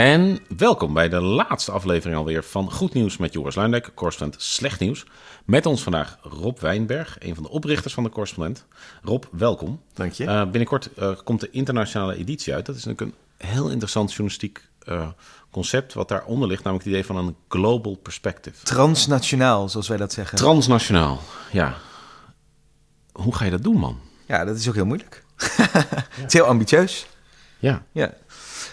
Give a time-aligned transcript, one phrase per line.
[0.00, 4.80] En welkom bij de laatste aflevering alweer van Goed Nieuws met Joris Luindijk, correspondent Slecht
[4.80, 5.04] Nieuws.
[5.44, 8.66] Met ons vandaag Rob Wijnberg, een van de oprichters van de correspondent.
[9.02, 9.80] Rob, welkom.
[9.94, 10.24] Dank je.
[10.24, 12.66] Uh, binnenkort uh, komt de internationale editie uit.
[12.66, 15.08] Dat is natuurlijk een heel interessant journalistiek uh,
[15.50, 18.64] concept wat daaronder ligt, namelijk het idee van een global perspective.
[18.64, 20.38] Transnationaal, zoals wij dat zeggen.
[20.38, 21.20] Transnationaal,
[21.52, 21.74] ja.
[23.12, 23.98] Hoe ga je dat doen, man?
[24.26, 25.24] Ja, dat is ook heel moeilijk.
[25.36, 27.06] het is heel ambitieus.
[27.58, 27.82] Ja.
[27.92, 28.14] ja.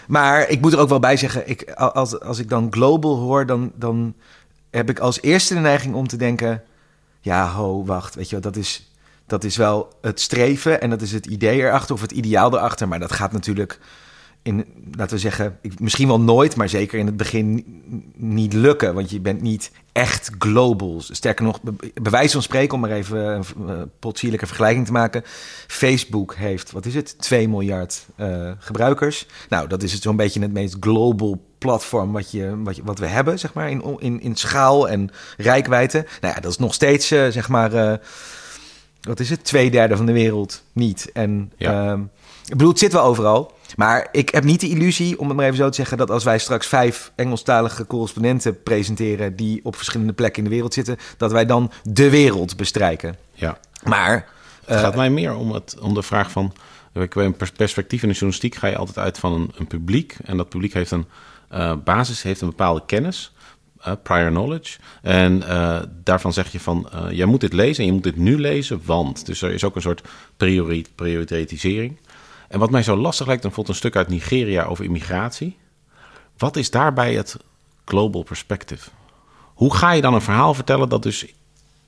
[0.08, 3.46] Maar ik moet er ook wel bij zeggen, ik, als, als ik dan global hoor,
[3.46, 4.14] dan, dan
[4.70, 6.62] heb ik als eerste de neiging om te denken...
[7.20, 8.92] ja, ho, wacht, weet je wel, dat is,
[9.26, 12.88] dat is wel het streven en dat is het idee erachter of het ideaal erachter.
[12.88, 13.78] Maar dat gaat natuurlijk
[14.48, 14.64] in,
[14.96, 17.64] laten we zeggen, misschien wel nooit, maar zeker in het begin
[18.16, 18.94] niet lukken.
[18.94, 21.00] Want je bent niet echt global.
[21.00, 25.22] Sterker nog, bij wijze van spreken, om maar even een potsierlijke vergelijking te maken.
[25.66, 29.26] Facebook heeft, wat is het, 2 miljard uh, gebruikers.
[29.48, 32.98] Nou, dat is het zo'n beetje het meest global platform wat, je, wat, je, wat
[32.98, 36.06] we hebben, zeg maar, in, in, in schaal en rijkwijde.
[36.20, 37.94] Nou ja, dat is nog steeds, uh, zeg maar, uh,
[39.00, 41.10] wat is het, twee derde van de wereld niet.
[41.12, 41.92] En ja.
[42.44, 43.56] ik bedoel, het zit wel overal.
[43.76, 46.24] Maar ik heb niet de illusie, om het maar even zo te zeggen, dat als
[46.24, 51.32] wij straks vijf Engelstalige correspondenten presenteren die op verschillende plekken in de wereld zitten, dat
[51.32, 53.16] wij dan de wereld bestrijken.
[53.32, 53.58] Ja.
[53.84, 54.28] Maar.
[54.64, 56.52] Het gaat mij meer om, het, om de vraag van.
[56.92, 60.16] Een perspectief in de journalistiek ga je altijd uit van een, een publiek.
[60.24, 61.06] En dat publiek heeft een
[61.52, 63.32] uh, basis, heeft een bepaalde kennis.
[63.86, 64.78] Uh, prior knowledge.
[65.02, 68.38] En uh, daarvan zeg je van, jij moet dit lezen en je moet dit nu
[68.38, 69.26] lezen, want.
[69.26, 70.02] Dus er is ook een soort
[70.36, 71.98] priori prioritisering.
[72.48, 75.56] En wat mij zo lastig lijkt, dan bijvoorbeeld een stuk uit Nigeria over immigratie.
[76.36, 77.36] Wat is daarbij het
[77.84, 78.90] global perspective?
[79.54, 81.26] Hoe ga je dan een verhaal vertellen dat dus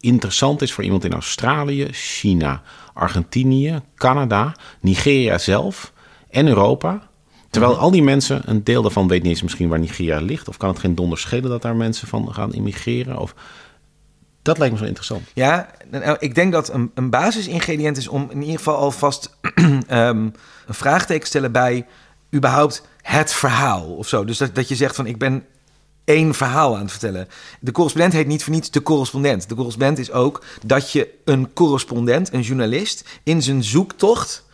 [0.00, 2.62] interessant is voor iemand in Australië, China,
[2.94, 5.92] Argentinië, Canada, Nigeria zelf
[6.31, 7.08] en Europa?
[7.50, 10.48] Terwijl al die mensen, een deel daarvan weet niet eens misschien waar Nigeria ligt.
[10.48, 13.19] Of kan het geen donder schelen dat daar mensen van gaan immigreren?
[13.19, 13.34] Of
[14.43, 15.23] dat lijkt me zo interessant.
[15.34, 19.83] Ja, nou, ik denk dat een, een basisingrediënt is om in ieder geval alvast um,
[19.89, 20.34] een
[20.69, 21.87] vraagteken stellen bij
[22.34, 24.25] überhaupt het verhaal of zo.
[24.25, 25.45] Dus dat, dat je zegt van ik ben
[26.05, 27.28] één verhaal aan het vertellen.
[27.61, 29.49] De correspondent heet niet voor niets de correspondent.
[29.49, 34.45] De correspondent is ook dat je een correspondent, een journalist, in zijn zoektocht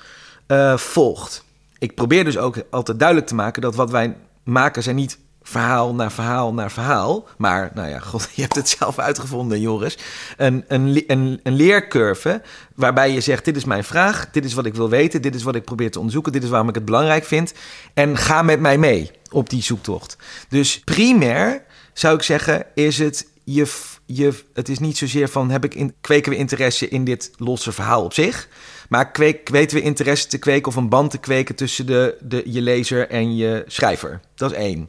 [0.48, 1.44] uh, volgt.
[1.78, 5.18] Ik probeer dus ook altijd duidelijk te maken dat wat wij maken zijn niet
[5.48, 7.28] verhaal naar verhaal naar verhaal.
[7.38, 9.98] Maar, nou ja, god, je hebt het zelf uitgevonden, Joris.
[10.36, 12.42] Een, een, een, een leercurve
[12.74, 15.42] waarbij je zegt: Dit is mijn vraag, dit is wat ik wil weten, dit is
[15.42, 17.54] wat ik probeer te onderzoeken, dit is waarom ik het belangrijk vind.
[17.94, 20.16] En ga met mij mee op die zoektocht.
[20.48, 21.62] Dus primair
[21.92, 23.94] zou ik zeggen: is het je.
[24.08, 27.72] Je, het is niet zozeer van heb ik in, kweken we interesse in dit losse
[27.72, 28.48] verhaal op zich.
[28.88, 32.42] Maar kweek, weten we interesse te kweken of een band te kweken tussen de, de,
[32.44, 34.20] je lezer en je schrijver.
[34.34, 34.88] Dat is één.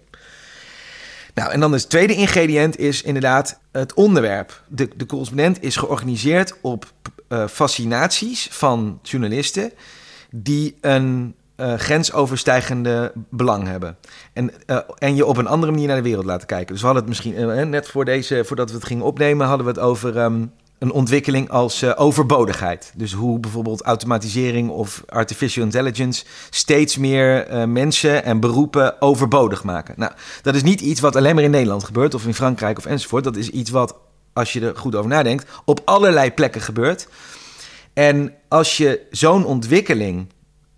[1.37, 4.61] Nou, en dan het tweede ingrediënt is inderdaad het onderwerp.
[4.67, 6.91] De, de correspondent is georganiseerd op
[7.29, 9.71] uh, fascinaties van journalisten
[10.31, 13.97] die een uh, grensoverstijgende belang hebben.
[14.33, 16.67] En, uh, en je op een andere manier naar de wereld laten kijken.
[16.73, 19.71] Dus we hadden het misschien, net voor deze, voordat we het gingen opnemen, hadden we
[19.71, 22.93] het over um, een ontwikkeling als uh, overbodigheid.
[22.95, 29.93] Dus hoe bijvoorbeeld automatisering of artificial intelligence steeds meer uh, mensen en beroepen overbodig maken.
[29.97, 30.11] Nou,
[30.41, 33.23] dat is niet iets wat alleen maar in Nederland gebeurt of in Frankrijk of enzovoort.
[33.23, 33.95] Dat is iets wat,
[34.33, 37.07] als je er goed over nadenkt, op allerlei plekken gebeurt.
[37.93, 40.27] En als je zo'n ontwikkeling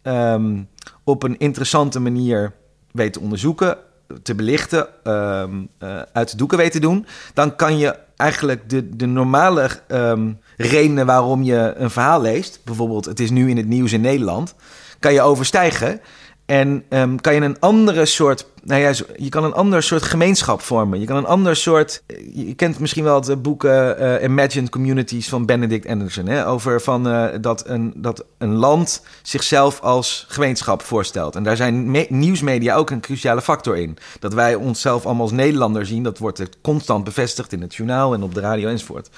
[0.03, 0.69] um,
[1.03, 2.53] op een interessante manier
[2.91, 3.77] weet te onderzoeken,
[4.23, 8.95] te belichten, um, uh, uit de doeken weet te doen, dan kan je eigenlijk de,
[8.95, 13.67] de normale um, redenen waarom je een verhaal leest, bijvoorbeeld het is nu in het
[13.67, 14.55] nieuws in Nederland,
[14.99, 16.01] kan je overstijgen.
[16.45, 20.61] En um, kan je een andere soort, nou ja, je kan een ander soort gemeenschap
[20.61, 20.99] vormen.
[20.99, 22.03] Je kan een ander soort,
[22.33, 27.07] je kent misschien wel het boek uh, Imagined Communities van Benedict Anderson, hè, over van
[27.07, 31.35] uh, dat, een, dat een land zichzelf als gemeenschap voorstelt.
[31.35, 33.97] En daar zijn nieuwsmedia ook een cruciale factor in.
[34.19, 38.23] Dat wij onszelf allemaal als Nederlander zien, dat wordt constant bevestigd in het journaal en
[38.23, 39.09] op de radio enzovoort.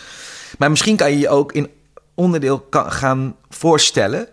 [0.57, 1.69] Maar misschien kan je je ook in
[2.15, 4.27] onderdeel gaan voorstellen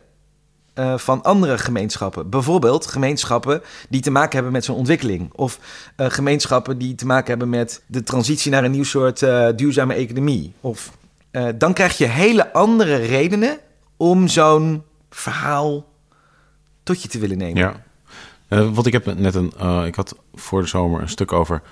[0.79, 2.31] uh, van andere gemeenschappen.
[2.31, 5.33] Bijvoorbeeld gemeenschappen die te maken hebben met zo'n ontwikkeling.
[5.35, 5.59] Of
[5.97, 9.95] uh, gemeenschappen die te maken hebben met de transitie naar een nieuw soort uh, duurzame
[9.95, 10.53] economie.
[10.61, 10.97] Of
[11.59, 13.59] dan krijg je hele andere redenen
[13.97, 15.87] om zo'n verhaal
[16.83, 17.83] tot je te willen nemen.
[18.49, 18.65] Ja.
[18.71, 19.53] want ik heb net een.
[19.87, 21.63] ik had voor de zomer een stuk over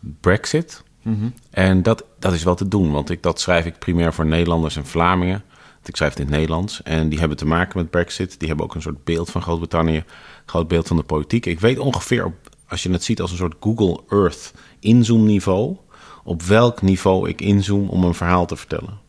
[0.00, 0.82] Brexit.
[1.02, 1.34] Mm -hmm.
[1.50, 4.76] En dat, dat is wel te doen, want ik, dat schrijf ik primair voor Nederlanders
[4.76, 5.42] en Vlamingen.
[5.84, 6.82] Ik schrijf het in het Nederlands.
[6.82, 8.38] En die hebben te maken met Brexit.
[8.38, 10.04] Die hebben ook een soort beeld van Groot-Brittannië.
[10.46, 11.46] Groot beeld van de politiek.
[11.46, 12.34] Ik weet ongeveer op,
[12.68, 15.76] als je het ziet als een soort Google Earth inzoomniveau,
[16.24, 19.00] op welk niveau ik inzoom om een verhaal te vertellen.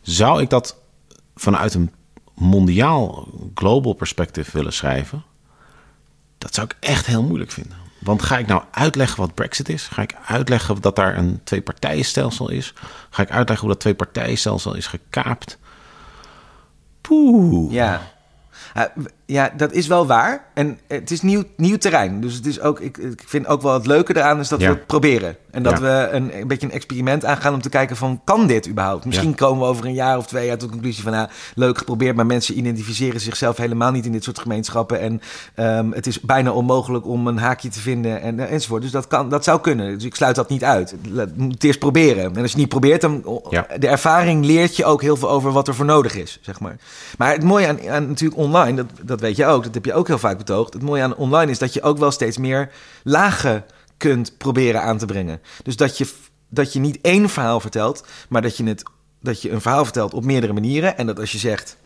[0.00, 0.76] Zou ik dat
[1.34, 1.92] vanuit een
[2.34, 5.22] mondiaal, global perspectief willen schrijven?
[6.38, 7.76] Dat zou ik echt heel moeilijk vinden.
[7.98, 9.88] Want ga ik nou uitleggen wat Brexit is?
[9.88, 12.72] Ga ik uitleggen dat daar een twee-partijenstelsel is?
[13.10, 15.58] Ga ik uitleggen hoe dat twee-partijenstelsel is gekaapt?
[17.04, 17.70] Poeh.
[17.70, 18.00] Ja.
[18.74, 20.44] Ja, w- ja, dat is wel waar.
[20.54, 22.20] En het is nieuw, nieuw terrein.
[22.20, 24.68] Dus het is ook, ik, ik vind ook wel het leuke eraan is dat Ja.
[24.68, 25.36] we het proberen.
[25.50, 25.80] En dat Ja.
[25.80, 29.04] we een, een beetje een experiment aangaan om te kijken van, kan dit überhaupt?
[29.04, 29.34] Misschien Ja.
[29.34, 32.16] komen we over een jaar of twee jaar tot de conclusie van, nou, leuk geprobeerd,
[32.16, 35.00] maar mensen identificeren zichzelf helemaal niet in dit soort gemeenschappen.
[35.00, 35.20] En
[35.54, 38.82] ehm, het is bijna onmogelijk om een haakje te vinden en, eh, enzovoort.
[38.82, 39.94] Dus dat, kan, dat zou kunnen.
[39.94, 40.94] Dus ik sluit dat niet uit.
[41.10, 42.22] Laat- moet het eerst proberen.
[42.24, 43.22] En als je het niet probeert, dan
[43.78, 46.76] de ervaring leert je ook heel veel over wat er voor nodig is, zeg maar.
[47.18, 49.94] Maar het mooie aan, aan natuurlijk online, dat, dat weet je ook, dat heb je
[49.94, 50.72] ook heel vaak betoogd.
[50.72, 52.70] Het mooie aan online is dat je ook wel steeds meer
[53.02, 53.64] lagen
[53.96, 55.40] kunt proberen aan te brengen.
[55.62, 56.08] Dus dat je,
[56.48, 58.82] dat je niet één verhaal vertelt, maar dat je, het,
[59.20, 60.96] dat je een verhaal vertelt op meerdere manieren.
[60.98, 61.76] En dat als je zegt,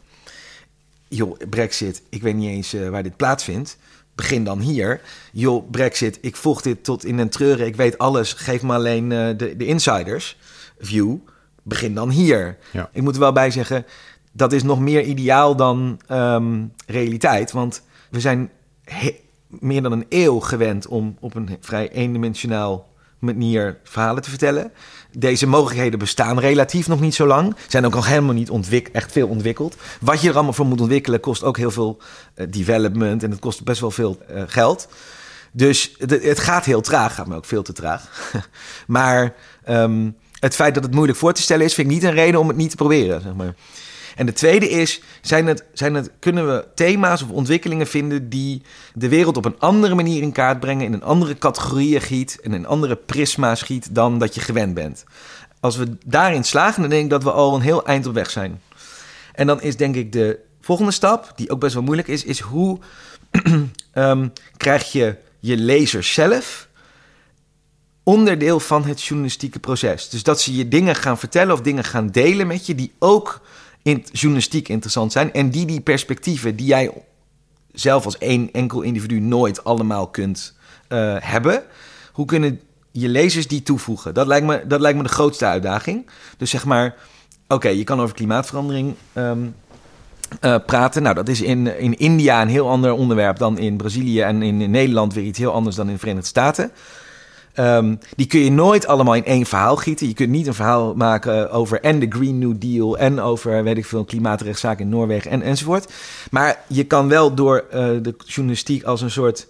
[1.08, 3.76] joh, Brexit, ik weet niet eens eh, waar dit plaatsvindt.
[4.14, 5.00] Begin dan hier.
[5.32, 7.66] Joh, Brexit, ik volg dit tot in den treuren.
[7.66, 8.32] Ik weet alles.
[8.32, 10.36] Geef me alleen eh, de, de insiders
[10.78, 11.16] view.
[11.62, 12.58] Begin dan hier.
[12.70, 12.90] Ja.
[12.92, 13.86] Ik moet er wel bij zeggen,
[14.32, 17.52] dat is nog meer ideaal dan ehm, realiteit.
[17.52, 18.50] Want we zijn
[19.48, 22.86] meer dan een eeuw gewend om op een vrij eendimensionaal
[23.18, 24.72] manier verhalen te vertellen.
[25.12, 27.56] Deze mogelijkheden bestaan relatief nog niet zo lang.
[27.68, 28.50] Zijn ook nog helemaal niet
[28.92, 29.76] echt veel ontwikkeld.
[30.00, 31.98] Wat je er allemaal voor moet ontwikkelen kost ook heel veel
[32.34, 34.88] eh, development en het kost best wel veel eh, geld.
[35.52, 38.32] Dus het, het gaat heel traag, gaat me ook veel te traag.
[38.86, 39.34] maar
[39.64, 40.10] ehm,
[40.40, 42.48] het feit dat het moeilijk voor te stellen is, vind ik niet een reden om
[42.48, 43.20] het niet te proberen.
[43.20, 43.54] Zeg maar.
[44.18, 48.62] En de tweede is, zijn het, zijn het, kunnen we thema's of ontwikkelingen vinden die
[48.94, 52.52] de wereld op een andere manier in kaart brengen, in een andere categorieën giet, en
[52.52, 55.04] in een andere prisma schiet dan dat je gewend bent.
[55.60, 58.30] Als we daarin slagen, dan denk ik dat we al een heel eind op weg
[58.30, 58.60] zijn.
[59.34, 62.40] En dan is denk ik de volgende stap, die ook best wel moeilijk is, is
[62.40, 62.78] hoe
[63.92, 66.68] ehm, krijg je je lezers zelf
[68.02, 70.08] onderdeel van het journalistieke proces.
[70.08, 73.40] Dus dat ze je dingen gaan vertellen of dingen gaan delen met je die ook
[73.82, 76.92] in journalistiek interessant zijn en die die perspectieven die jij
[77.72, 80.56] zelf als één enkel individu nooit allemaal kunt
[80.88, 81.62] eh, hebben,
[82.12, 82.60] hoe kunnen
[82.90, 84.14] je lezers die toevoegen?
[84.14, 86.06] Dat lijkt me, dat lijkt me de grootste uitdaging.
[86.36, 86.94] Dus zeg maar,
[87.48, 89.46] oké, je kan over klimaatverandering ehm,
[90.40, 91.02] eh, praten.
[91.02, 94.70] Nou, dat is in, in India een heel ander onderwerp dan in Brazilië en in
[94.70, 96.70] Nederland weer iets heel anders dan in de Verenigde Staten.
[97.54, 100.08] Ehm, die kun je nooit allemaal in één verhaal gieten.
[100.08, 103.76] Je kunt niet een verhaal maken over en de Green New Deal en over, weet
[103.76, 105.92] ik veel, klimaatrechtszaak in Noorwegen en, enzovoort.
[106.30, 109.46] Maar je kan wel door eh, de journalistiek als een soort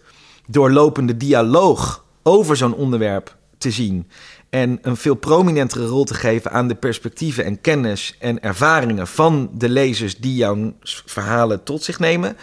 [0.46, 4.06] doorlopende dialoog over zo'n onderwerp te zien.
[4.50, 9.50] En een veel prominentere rol te geven aan de perspectieven en kennis en ervaringen van
[9.54, 10.72] de lezers die jouw
[11.06, 12.36] verhalen tot zich nemen.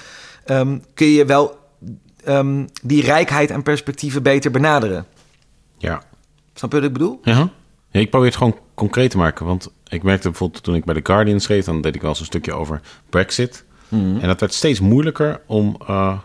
[0.46, 1.58] ehm, kun je wel
[2.24, 5.06] ehm, die rijkheid en perspectieven beter benaderen.
[5.86, 6.02] Ja.
[6.54, 7.20] Snap je wat ik bedoel?
[7.24, 7.50] Ja.
[7.90, 9.46] ja, ik probeer het gewoon concreet te maken.
[9.46, 11.66] Want ik merkte bijvoorbeeld toen ik bij The Guardian schreef...
[11.66, 13.66] dan deed ik wel eens een stukje over Brexit.
[13.90, 16.20] En dat werd steeds moeilijker om, eh,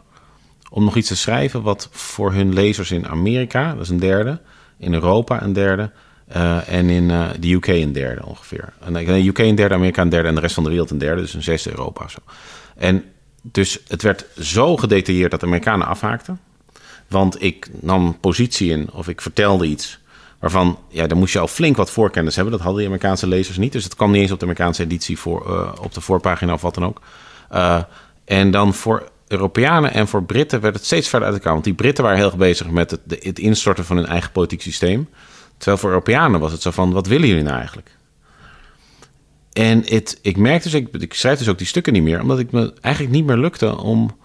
[0.70, 1.62] om nog iets te schrijven...
[1.62, 4.40] wat voor hun lezers in Amerika, dat is een derde...
[4.78, 5.90] in Europa een derde...
[6.26, 8.72] eh, en in eh, de UK een derde ongeveer.
[8.80, 10.28] En de UK een derde, Amerika een derde...
[10.28, 12.08] en de rest van de wereld een derde, dus een zesde Europa.
[12.08, 12.18] Zo.
[12.76, 13.04] En
[13.42, 16.40] dus het werd zo gedetailleerd dat de Amerikanen afhaakten...
[17.10, 19.98] Want ik nam positie in of ik vertelde iets
[20.38, 22.52] waarvan, ja, dan moest je al flink wat voorkennis hebben.
[22.52, 23.72] Dat hadden de Amerikaanse lezers niet.
[23.72, 26.62] Dus het kwam niet eens op de Amerikaanse editie voor, eh, op de voorpagina of
[26.62, 27.00] wat dan ook.
[27.48, 27.82] Eh,
[28.24, 31.52] en dan voor Europeanen en voor Britten werd het steeds verder uit elkaar.
[31.52, 34.62] Want die Britten waren heel erg bezig met het, het instorten van hun eigen politiek
[34.62, 35.08] systeem.
[35.56, 37.96] Terwijl voor Europeanen was het zo van, wat willen jullie nou eigenlijk?
[39.52, 42.38] En het, ik merkte dus, ik, ik schrijf dus ook die stukken niet meer, omdat
[42.38, 44.16] ik me eigenlijk niet meer lukte om,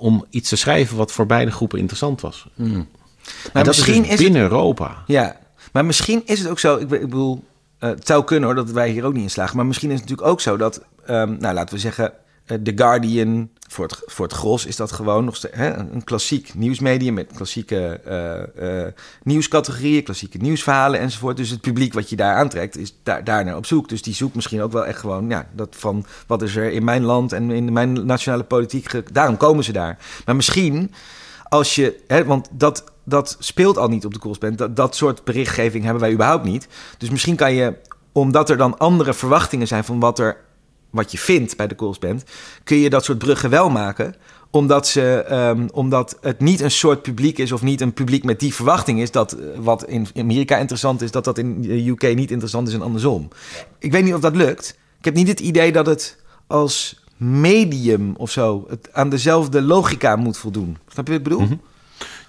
[0.00, 2.48] om iets te schrijven wat voor beide groepen interessant was.
[2.56, 2.86] En
[3.52, 5.02] dat misschien is, is dus binnen Europa.
[5.06, 5.36] Ja,
[5.72, 6.76] maar misschien is het ook zo.
[6.76, 7.44] Ik, ik bedoel,
[7.78, 9.56] eh, het zou kunnen hoor dat wij hier ook niet in slagen.
[9.56, 12.12] Maar misschien is het natuurlijk ook zo dat, ehm, nou laten we zeggen,
[12.58, 17.14] The Guardian, voor het, voor het gros is dat gewoon nog hè, een klassiek nieuwsmedium
[17.14, 18.92] met klassieke eh, eh,
[19.22, 21.36] nieuwscategorieën, klassieke nieuwsverhalen enzovoort.
[21.36, 23.88] Dus het publiek wat je daar aantrekt is daar, daar naar op zoek.
[23.88, 26.84] Dus die zoekt misschien ook wel echt gewoon, ja, dat van wat is er in
[26.84, 29.14] mijn land en in mijn nationale politiek.
[29.14, 29.98] Daarom komen ze daar.
[30.24, 30.92] Maar misschien
[31.48, 34.60] als je, hè, want dat, dat speelt al niet op de Correspondent.
[34.60, 36.68] Dat, dat soort berichtgeving hebben wij überhaupt niet.
[36.98, 37.74] Dus misschien kan je,
[38.12, 40.36] omdat er dan andere verwachtingen zijn van wat er
[40.90, 42.24] wat je vindt bij de correspondent,
[42.64, 44.14] kun je dat soort bruggen wel maken
[44.50, 48.40] omdat, ze, ehm, omdat het niet een soort publiek is of niet een publiek met
[48.40, 52.14] die verwachting is dat eh, wat in Amerika interessant is, dat dat in de UK
[52.14, 53.28] niet interessant is en andersom.
[53.78, 54.78] Ik weet niet of dat lukt.
[54.98, 56.16] Ik heb niet het idee dat het
[56.46, 60.76] als medium of zo het aan dezelfde logica moet voldoen.
[60.88, 61.46] Snap je wat ik bedoel?
[61.46, 61.54] Mhm.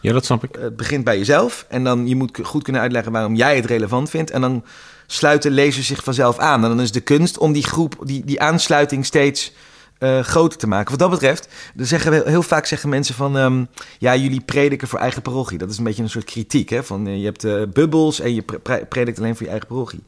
[0.02, 0.56] Ja, dat snap ik.
[0.60, 4.10] Het begint bij jezelf en dan je moet goed kunnen uitleggen waarom jij het relevant
[4.10, 4.64] vindt en dan
[5.12, 6.64] sluiten lezers zich vanzelf aan.
[6.64, 9.54] En dan is de kunst om die groep, die, die aansluiting steeds
[10.00, 10.90] uh, groter te maken.
[10.90, 13.36] Wat dat betreft, dan zeggen we, heel vaak zeggen mensen van...
[13.36, 13.68] Um,
[14.00, 15.58] ja, jullie prediken voor eigen parochie.
[15.58, 16.70] Dat is een beetje een soort kritiek.
[16.70, 16.84] Hè?
[16.84, 20.04] Van, uh, je hebt uh, bubbels en je pre predikt alleen voor je eigen parochie.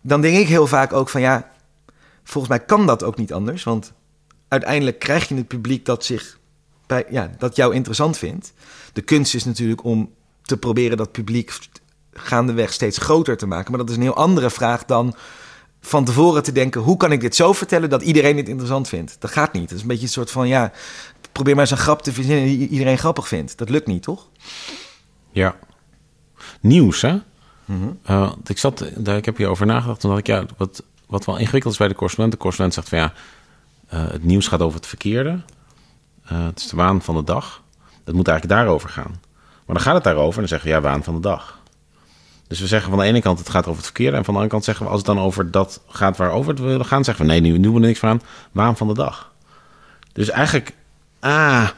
[0.00, 1.50] Dan denk ik heel vaak ook van ja...
[2.24, 3.64] volgens mij kan dat ook niet anders.
[3.64, 3.92] Want
[4.48, 6.38] uiteindelijk krijg je het publiek dat, zich
[6.86, 8.52] bij, ja, dat jou interessant vindt.
[8.92, 10.10] De kunst is natuurlijk om
[10.42, 11.52] te proberen dat publiek
[12.18, 13.70] gaandeweg steeds groter te maken.
[13.70, 15.14] Maar dat is een heel andere vraag dan
[15.80, 19.16] van tevoren te denken: hoe kan ik dit zo vertellen dat iedereen dit interessant vindt?
[19.18, 19.68] Dat gaat niet.
[19.68, 20.72] Dat is een beetje een soort van ja,
[21.32, 23.58] probeer maar eens een grap te verzinnen die iedereen grappig vindt.
[23.58, 24.28] Dat lukt niet, toch?
[25.30, 25.56] Ja.
[26.60, 27.18] Nieuws, hè?
[27.64, 27.98] Mm
[28.46, 30.00] ik zat, daar, ik heb hierover nagedacht.
[30.00, 32.32] Toen dacht ik, ja, wat, wat wel ingewikkeld is bij de correspondent.
[32.36, 33.12] De correspondent zegt van ja,
[33.94, 35.40] uh, het nieuws gaat over het verkeerde.
[36.32, 37.62] Uh, het is de waan van de dag.
[38.04, 39.20] Het moet eigenlijk daarover gaan.
[39.66, 41.57] Maar dan gaat het daarover en dan zeggen we ja, waan van de dag.
[42.48, 44.14] Dus we zeggen van de ene kant het gaat over het verkeer.
[44.14, 46.60] En van de andere kant zeggen we als het dan over dat gaat waarover het
[46.60, 48.20] willen gaan, zeggen we nee, nu doen we niks van
[48.52, 49.32] Waan van de dag.
[50.12, 50.74] Dus eigenlijk,
[51.20, 51.68] ah.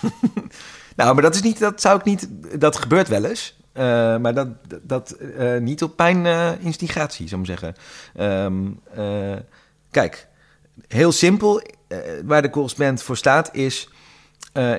[0.96, 2.28] nou, maar dat is niet, dat zou ik niet,
[2.60, 3.56] dat gebeurt wel eens.
[3.74, 3.82] Uh,
[4.16, 4.48] maar dat,
[4.82, 7.74] dat uh, niet op mijn uh, instigatie, zou ik zeggen.
[8.20, 8.80] Um,
[9.90, 10.28] kijk,
[10.88, 11.62] heel simpel,
[12.24, 13.88] waar de correspondent voor staat is...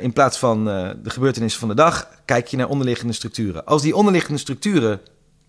[0.01, 3.65] in plaats van de gebeurtenissen van de dag, kijk je naar onderliggende structuren.
[3.65, 4.99] Als die onderliggende structuren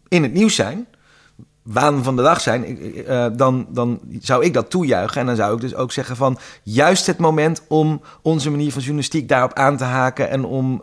[0.09, 0.87] in het nieuws zijn,
[1.63, 5.21] waan van de dag zijn, uh, dan, dan zou ik dat toejuichen.
[5.21, 8.81] En dan zou ik dus ook zeggen van juist het moment om onze manier van
[8.81, 10.81] journalistiek daarop aan te haken en om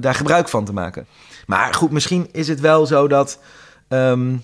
[0.00, 1.06] daar gebruik van te maken.
[1.46, 3.38] Maar goed, misschien is het wel zo dat.
[3.88, 4.42] Um,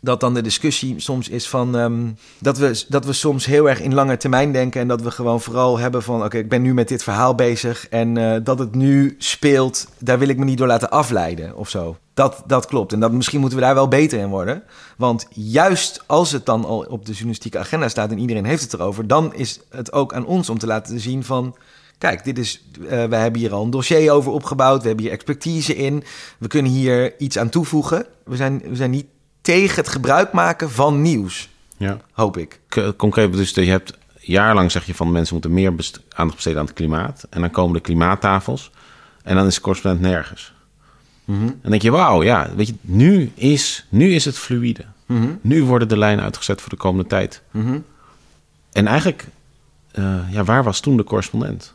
[0.00, 3.80] dat dan de discussie soms is van um, dat, we, dat we soms heel erg
[3.80, 6.74] in lange termijn denken en dat we gewoon vooral hebben van oké, ik ben nu
[6.74, 10.58] met dit verhaal bezig en uh, dat het nu speelt, daar wil ik me niet
[10.58, 11.96] door laten afleiden of zo.
[12.14, 12.92] Dat, dat klopt.
[12.92, 14.62] En dat, misschien moeten we daar wel beter in worden.
[14.96, 18.72] Want juist als het dan al op de journalistieke agenda staat en iedereen heeft het
[18.72, 21.56] erover, dan is het ook aan ons om te laten zien van.
[21.98, 24.80] Kijk, dit is, uh, we hebben hier al een dossier over opgebouwd.
[24.80, 26.04] We hebben hier expertise in.
[26.38, 28.06] We kunnen hier iets aan toevoegen.
[28.24, 29.06] We zijn, we zijn niet
[29.46, 31.48] tegen het gebruik maken van nieuws.
[31.76, 32.00] Ja.
[32.12, 32.60] Hoop ik.
[32.96, 36.74] Concreet, dus je hebt jarenlang zeg je van mensen moeten meer aandacht besteden aan het
[36.74, 37.26] klimaat.
[37.30, 38.70] En dan komen de klimaattafels.
[39.22, 40.54] En dan is de correspondent nergens.
[41.24, 41.46] Mm -hmm.
[41.46, 44.84] En dan denk je, wauw, ja, weet je, nu is, nu is het fluïde.
[45.06, 45.38] Mm -hmm.
[45.40, 47.42] Nu worden de lijnen uitgezet voor de komende tijd.
[47.50, 47.84] Mm -hmm.
[48.72, 49.26] En eigenlijk,
[49.94, 51.74] uh, ja, waar was toen de correspondent?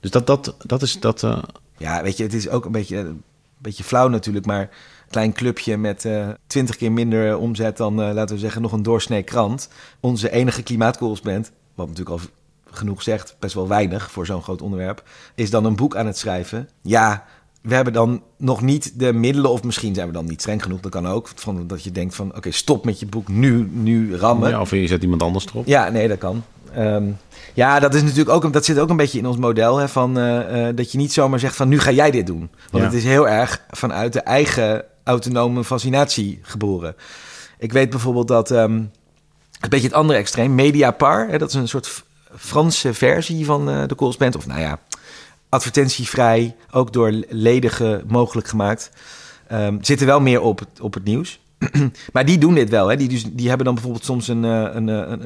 [0.00, 1.22] Dus dat, dat, dat is dat.
[1.22, 1.42] Uh...
[1.76, 3.22] Ja, weet je, het is ook een beetje, een
[3.62, 4.68] beetje flauw natuurlijk, maar
[5.08, 8.82] klein clubje met uh, twintig keer minder omzet dan, uh, laten we zeggen, nog een
[8.82, 9.68] doorsnee krant.
[10.00, 12.26] Onze enige klimaatcorrespondent, wat natuurlijk al
[12.70, 15.02] genoeg zegt, best wel weinig voor zo'n groot onderwerp,
[15.34, 16.68] is dan een boek aan het schrijven.
[16.82, 17.24] Ja,
[17.62, 20.80] we hebben dan nog niet de middelen, of misschien zijn we dan niet streng genoeg,
[20.80, 21.30] dat kan ook.
[21.34, 24.50] Van, dat je denkt van, oké, okay, stop met je boek, nu, nu rammen.
[24.50, 25.66] Ja, of je zet iemand anders erop.
[25.66, 26.42] Ja, nee, dat kan.
[26.78, 27.18] Um,
[27.54, 30.18] ja, dat is natuurlijk ook, dat zit ook een beetje in ons model, hè, van,
[30.18, 32.50] uh, uh, dat je niet zomaar zegt van, nu ga jij dit doen.
[32.70, 32.90] Want ja.
[32.90, 36.96] het is heel erg vanuit de eigen autonome fascinatie geboren.
[37.58, 38.90] Ik weet bijvoorbeeld dat, um,
[39.60, 42.02] een beetje het andere extreem, Mediapar, hè, dat is een soort
[42.36, 44.78] Franse versie van uh, de correspondent, of nou ja,
[45.48, 48.90] advertentievrij, ook door ledigen mogelijk gemaakt.
[49.52, 51.40] Um, zitten wel meer op het, op het nieuws.
[52.12, 52.88] maar die doen dit wel.
[52.88, 52.96] Hè?
[52.96, 55.22] Die, dus, die hebben dan bijvoorbeeld soms een, een, een,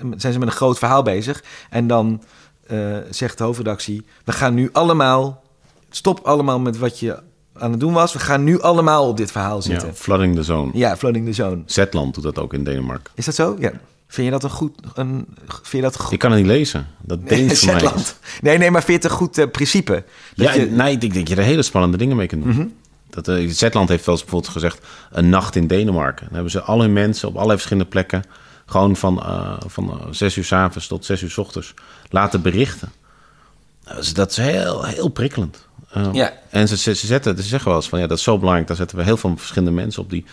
[0.00, 1.44] een, zijn ze met een groot verhaal bezig.
[1.70, 2.22] En dan
[2.70, 5.44] uh, zegt de hoofdredactie: We gaan nu allemaal.
[5.90, 7.22] Stop allemaal met wat je
[7.58, 8.12] aan het doen was.
[8.12, 9.88] We gaan nu allemaal op dit verhaal zitten.
[9.88, 10.70] Ja, flooding the zone.
[10.74, 11.62] Ja, flooding the zone.
[11.66, 13.12] Zetland doet dat ook in Denemarken.
[13.14, 13.56] Is dat zo?
[13.58, 13.72] Ja.
[14.06, 14.72] Vind je dat een goed...
[14.94, 16.12] Een, vind je dat goed?
[16.12, 16.86] Ik kan het niet lezen.
[17.02, 17.92] Dat Deens voor mij.
[18.40, 20.04] Nee, nee, maar vind je het een goed uh, principe?
[20.34, 20.66] Dat ja, je...
[20.70, 22.52] nee, ik denk dat je er hele spannende dingen mee kunt doen.
[22.52, 22.72] Mm -hmm.
[23.10, 24.86] Dat, uh, Zetland heeft wel eens bijvoorbeeld gezegd...
[25.10, 26.24] een nacht in Denemarken.
[26.24, 28.22] Dan hebben ze al hun mensen op allerlei verschillende plekken...
[28.66, 31.74] gewoon van, uh, van zes uur s avonds tot zes uur s ochtends
[32.10, 32.92] laten berichten.
[33.94, 35.66] Dus dat is heel, heel prikkelend.
[35.96, 36.32] Uh, ja.
[36.50, 37.98] En ze, ze, zetten, ze zeggen wel eens van...
[37.98, 38.68] ja, dat is zo belangrijk.
[38.68, 40.10] Daar zetten we heel veel verschillende mensen op...
[40.10, 40.24] die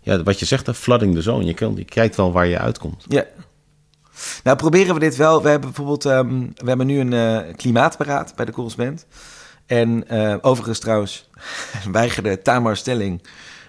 [0.00, 1.44] ja, wat je zegt, flooding the zone.
[1.44, 3.04] Je, kan, je kijkt wel waar je uitkomt.
[3.08, 3.24] Ja.
[4.42, 5.42] Nou, proberen we dit wel.
[5.42, 9.06] We hebben bijvoorbeeld, um, we hebben nu een uh, klimaatberaad bij de correspondent.
[9.66, 11.28] En uh, overigens trouwens
[11.92, 13.22] weigerde Tamar Stelling,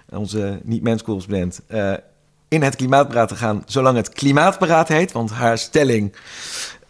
[0.09, 1.93] onze niet-mens correspondent, uh,
[2.47, 5.11] in het klimaatberaad te gaan, zolang het klimaatberaad heet.
[5.11, 6.15] Want haar stelling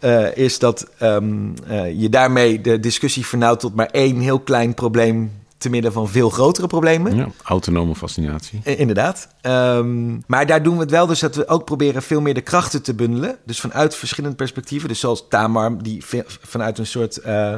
[0.00, 4.74] uh, is dat um, uh, je daarmee de discussie vernauwt tot maar één heel klein
[4.74, 7.16] probleem te midden van veel grotere problemen.
[7.16, 8.60] Ja, autonome fascinatie.
[8.62, 9.28] Inderdaad.
[9.42, 12.40] Um, maar daar doen we het wel dus dat we ook proberen veel meer de
[12.40, 13.38] krachten te bundelen.
[13.44, 14.88] Dus vanuit verschillende perspectieven.
[14.88, 17.56] Dus zoals Tamar, die vanuit een soort uh,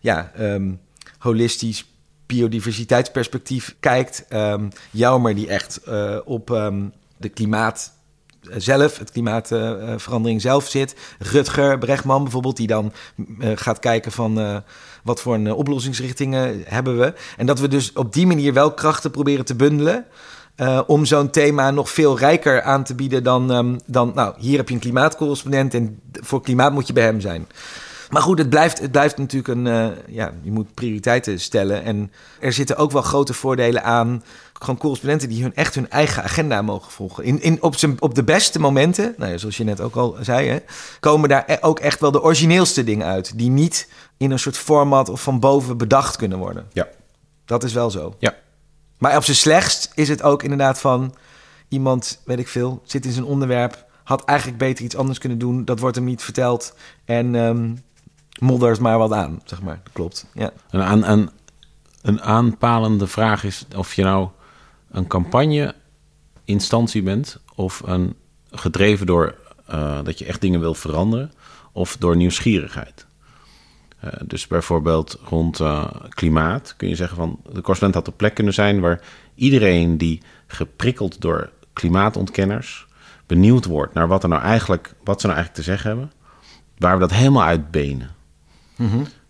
[0.00, 0.80] ja, um,
[1.20, 1.84] holistisch
[2.26, 4.24] biodiversiteitsperspectief kijkt.
[4.28, 6.46] Um, Joumer, die echt uh, op
[7.16, 7.92] de klimaat
[8.56, 10.94] zelf, het klimaatverandering zelf zit.
[11.18, 14.62] Rutger Brechtman bijvoorbeeld, die dan uh, gaat kijken van
[15.02, 17.14] wat voor een oplossingsrichtingen hebben we.
[17.36, 20.06] En dat we dus op die manier wel krachten proberen te bundelen.
[20.86, 24.68] om zo'n thema nog veel rijker aan te bieden dan, um, dan, nou, hier heb
[24.68, 27.46] je een klimaatcorrespondent en voor klimaat moet je bij hem zijn.
[28.10, 29.66] Maar goed, het blijft, het blijft natuurlijk een.
[29.66, 31.82] Uh, ja, je moet prioriteiten stellen.
[31.82, 34.24] En er zitten ook wel grote voordelen aan.
[34.52, 37.24] Gewoon correspondenten die hun echt hun eigen agenda mogen volgen.
[37.24, 40.16] In, in, op, zijn, op de beste momenten, nou ja, zoals je net ook al
[40.20, 40.58] zei, hè,
[41.00, 43.38] komen daar e-, ook echt wel de origineelste dingen uit.
[43.38, 46.66] Die niet in een soort format of van boven bedacht kunnen worden.
[46.72, 46.88] Ja.
[47.44, 48.14] Dat is wel zo.
[48.18, 48.34] Ja.
[48.98, 51.14] Maar op zijn slechtst is het ook inderdaad van
[51.68, 53.84] iemand, weet ik veel, zit in zijn onderwerp.
[54.04, 55.64] Had eigenlijk beter iets anders kunnen doen.
[55.64, 56.74] Dat wordt hem niet verteld.
[57.04, 57.82] En um,
[58.40, 59.80] moddert maar wat aan, zeg maar.
[59.84, 60.52] Dat klopt, ja.
[60.70, 61.30] Een, aan, een,
[62.02, 64.28] een aanpalende vraag is of je nou
[64.90, 67.40] een campagne-instantie bent...
[67.54, 68.14] of een
[68.50, 69.34] gedreven door
[69.70, 71.32] uh, dat je echt dingen wil veranderen...
[71.72, 73.06] of door nieuwsgierigheid.
[74.04, 77.40] Uh, dus bijvoorbeeld rond uh, klimaat kun je zeggen van...
[77.42, 79.00] de correspondent had de plek kunnen zijn waar
[79.34, 82.86] iedereen die geprikkeld door klimaatontkenners...
[83.26, 86.12] benieuwd wordt naar wat, er nou eigenlijk, wat ze nou eigenlijk te zeggen hebben...
[86.78, 88.18] waar we dat helemaal uitbenen.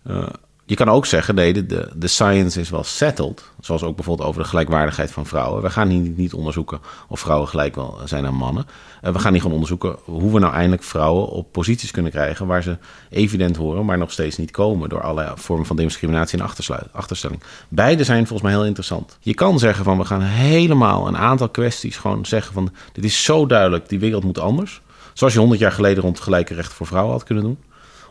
[0.07, 0.27] Uh,
[0.65, 3.43] je kan ook zeggen, nee, de, de science is wel settled.
[3.59, 5.61] Zoals ook bijvoorbeeld over de gelijkwaardigheid van vrouwen.
[5.61, 8.65] We gaan hier niet onderzoeken of vrouwen gelijk wel zijn aan mannen.
[9.03, 12.47] Uh, we gaan hier gewoon onderzoeken hoe we nou eindelijk vrouwen op posities kunnen krijgen...
[12.47, 12.77] waar ze
[13.09, 14.89] evident horen, maar nog steeds niet komen...
[14.89, 16.45] door allerlei vormen van discriminatie en
[16.91, 17.43] achterstelling.
[17.67, 19.17] Beide zijn volgens mij heel interessant.
[19.19, 22.71] Je kan zeggen van, we gaan helemaal een aantal kwesties gewoon zeggen van...
[22.91, 24.81] dit is zo duidelijk, die wereld moet anders.
[25.13, 27.57] Zoals je honderd jaar geleden rond gelijke rechten voor vrouwen had kunnen doen.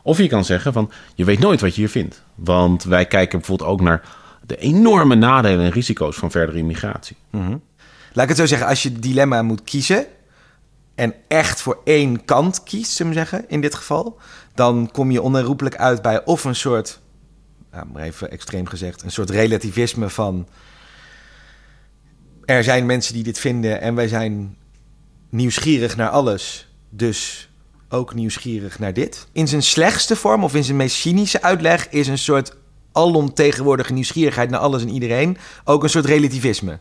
[0.03, 2.23] Of je kan zeggen van, je weet nooit wat je hier vindt.
[2.35, 4.03] Want wij kijken bijvoorbeeld ook naar
[4.47, 7.17] de enorme nadelen en risico's van verdere immigratie.
[7.31, 7.63] Mm -hmm.
[8.13, 10.07] Laat ik het zo zeggen, als je dilemma moet kiezen...
[10.95, 14.19] en echt voor één kant kiest, zullen we zeggen, in dit geval...
[14.55, 17.01] dan kom je onherroepelijk uit bij of een soort...
[17.73, 20.49] Nou, maar even extreem gezegd, een soort relativisme van...
[22.45, 24.57] er zijn mensen die dit vinden en wij zijn
[25.29, 26.69] nieuwsgierig naar alles...
[26.89, 27.50] dus
[27.91, 29.27] ook nieuwsgierig naar dit.
[29.33, 32.57] In zijn slechtste vorm of in zijn meest cynische uitleg is een soort
[32.93, 36.79] alomtegenwoordige nieuwsgierigheid naar alles en iedereen ook een soort relativisme.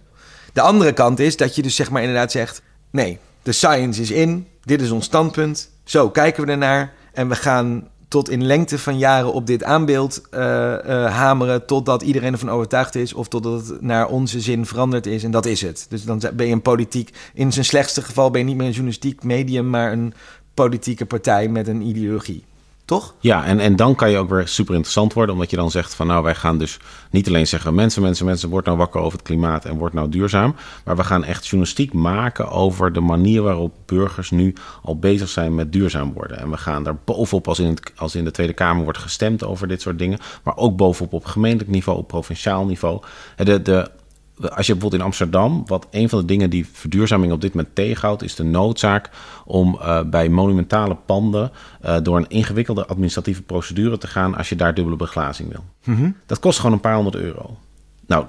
[0.54, 4.12] De andere kant is dat je dus zeg maar inderdaad zegt: nee, de science is
[4.12, 8.80] in, dit is ons standpunt, zo kijken we ernaar en we gaan tot in lengte
[8.80, 13.68] van jaren op dit aanbeeld uh, uh, hameren totdat iedereen ervan overtuigd is of totdat
[13.68, 15.86] het naar onze zin veranderd is en dat is het.
[15.90, 18.72] Dus dan ben je een politiek, in zijn slechtste geval ben je niet meer een
[18.72, 20.14] journalistiek medium, maar een
[20.64, 22.44] politieke partij met een ideologie.
[22.86, 23.14] Toch?
[23.20, 25.94] Ja, en, en dan kan je ook weer super interessant worden, omdat je dan zegt
[25.94, 26.78] van nou, wij gaan dus
[27.12, 30.10] niet alleen zeggen mensen, mensen, mensen, word nou wakker over het klimaat en word nou
[30.10, 35.30] duurzaam, maar we gaan echt journalistiek maken over de manier waarop burgers nu al bezig
[35.30, 36.40] zijn met duurzaam worden.
[36.40, 39.44] En we gaan daar bovenop, als in, het, als in de Tweede Kamer wordt gestemd
[39.44, 43.02] over dit soort dingen, maar ook bovenop op gemeentelijk niveau, op provinciaal niveau.
[43.36, 43.92] De, de,
[44.40, 47.76] als je bijvoorbeeld in Amsterdam, wat een van de dingen die verduurzaming op dit moment
[47.76, 49.10] tegenhoudt, is de noodzaak
[49.46, 51.52] om uh, bij monumentale panden
[51.86, 55.64] uh, door een ingewikkelde administratieve procedure te gaan als je daar dubbele beglazing wil.
[55.84, 56.16] Mm -hmm.
[56.26, 57.58] Dat kost gewoon een paar honderd euro.
[58.08, 58.26] Nou,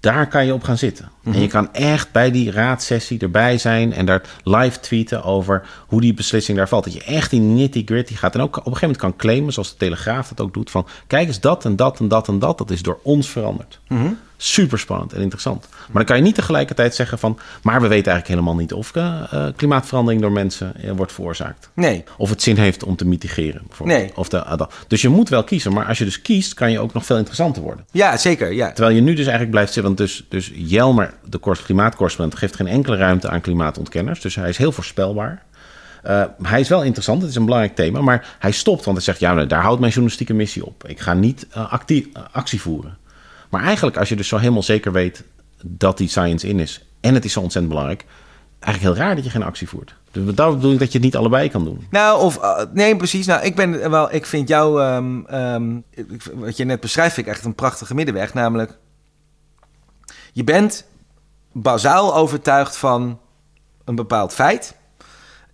[0.00, 1.04] daar kan je op gaan zitten.
[1.04, 1.32] Mm -hmm.
[1.32, 6.00] En je kan echt bij die raadsessie erbij zijn en daar live tweeten over hoe
[6.00, 6.84] die beslissing daar valt.
[6.84, 9.70] Dat je echt in nitty-gritty gaat en ook op een gegeven moment kan claimen, zoals
[9.70, 12.58] de Telegraaf dat ook doet, van kijk eens dat en dat en dat en dat,
[12.58, 13.80] dat is door ons veranderd.
[13.88, 14.18] Mm -hmm.
[14.44, 15.68] Super spannend en interessant.
[15.70, 17.38] Maar dan kan je niet tegelijkertijd zeggen van...
[17.62, 21.70] maar we weten eigenlijk helemaal niet of uh, klimaatverandering door mensen uh, wordt veroorzaakt.
[21.74, 22.04] Nee.
[22.16, 23.62] Of het zin heeft om te mitigeren.
[23.84, 24.10] Nee.
[24.14, 25.72] Of de, uh, dus je moet wel kiezen.
[25.72, 27.84] Maar als je dus kiest, kan je ook nog veel interessanter worden.
[27.90, 28.52] Ja, zeker.
[28.52, 28.72] Ja.
[28.72, 29.94] Terwijl je nu dus eigenlijk blijft zitten...
[29.94, 32.38] want dus, dus Jelmer, de klimaatcorrespondent...
[32.38, 34.20] geeft geen enkele ruimte aan klimaatontkenners.
[34.20, 35.42] Dus hij is heel voorspelbaar.
[36.06, 39.06] Uh, hij is wel interessant, het is een belangrijk thema, maar hij stopt, want hij
[39.06, 40.88] zegt: Ja, daar houdt mijn journalistieke missie op.
[40.88, 42.96] Ik ga niet uh, actie, uh, actie voeren.
[43.52, 45.24] Maar eigenlijk, als je dus zo helemaal zeker weet
[45.64, 48.04] dat die science in is en het is zo ontzettend belangrijk,
[48.60, 49.94] eigenlijk heel raar dat je geen actie voert.
[50.10, 51.86] Dus dat bedoel ik dat je het niet allebei kan doen.
[51.90, 53.26] Nou, of uh, nee, precies.
[53.26, 55.84] Nou, ik ben wel, ik vind jou, um, um,
[56.34, 58.34] wat je net beschrijft, ik echt een prachtige middenweg.
[58.34, 58.78] Namelijk,
[60.32, 60.86] je bent
[61.52, 63.20] bazaal overtuigd van
[63.84, 64.76] een bepaald feit.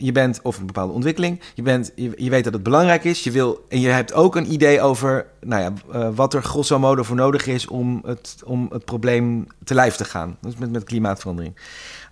[0.00, 1.40] Je bent, of een bepaalde ontwikkeling.
[1.54, 3.24] Je, bent, je, weet dat het belangrijk is.
[3.24, 6.78] Je wil, en je hebt ook een idee over nou ja, uh, wat er grosso
[6.78, 10.36] modo voor nodig is om het, om het probleem te lijf te gaan.
[10.40, 11.54] Dus met, met klimaatverandering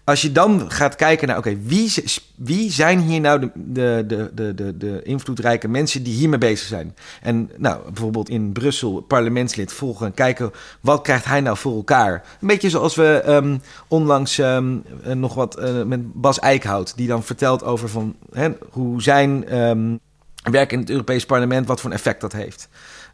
[0.07, 1.93] als je dan gaat kijken naar, oké, wie,
[2.35, 6.97] wie zijn hier nou de, de, de, de, de invloedrijke mensen die hiermee bezig zijn?
[7.23, 12.25] En nou, bijvoorbeeld in Brussel, parlementslid volgen en kijken, wat krijgt hij nou voor elkaar?
[12.41, 14.83] Een beetje zoals we um, onlangs um,
[15.15, 20.01] nog wat uh, met Bas Eickhout, die dan vertelt over van, hè, hoe zijn um,
[20.43, 22.69] werk in het Europees parlement, wat voor een effect dat heeft.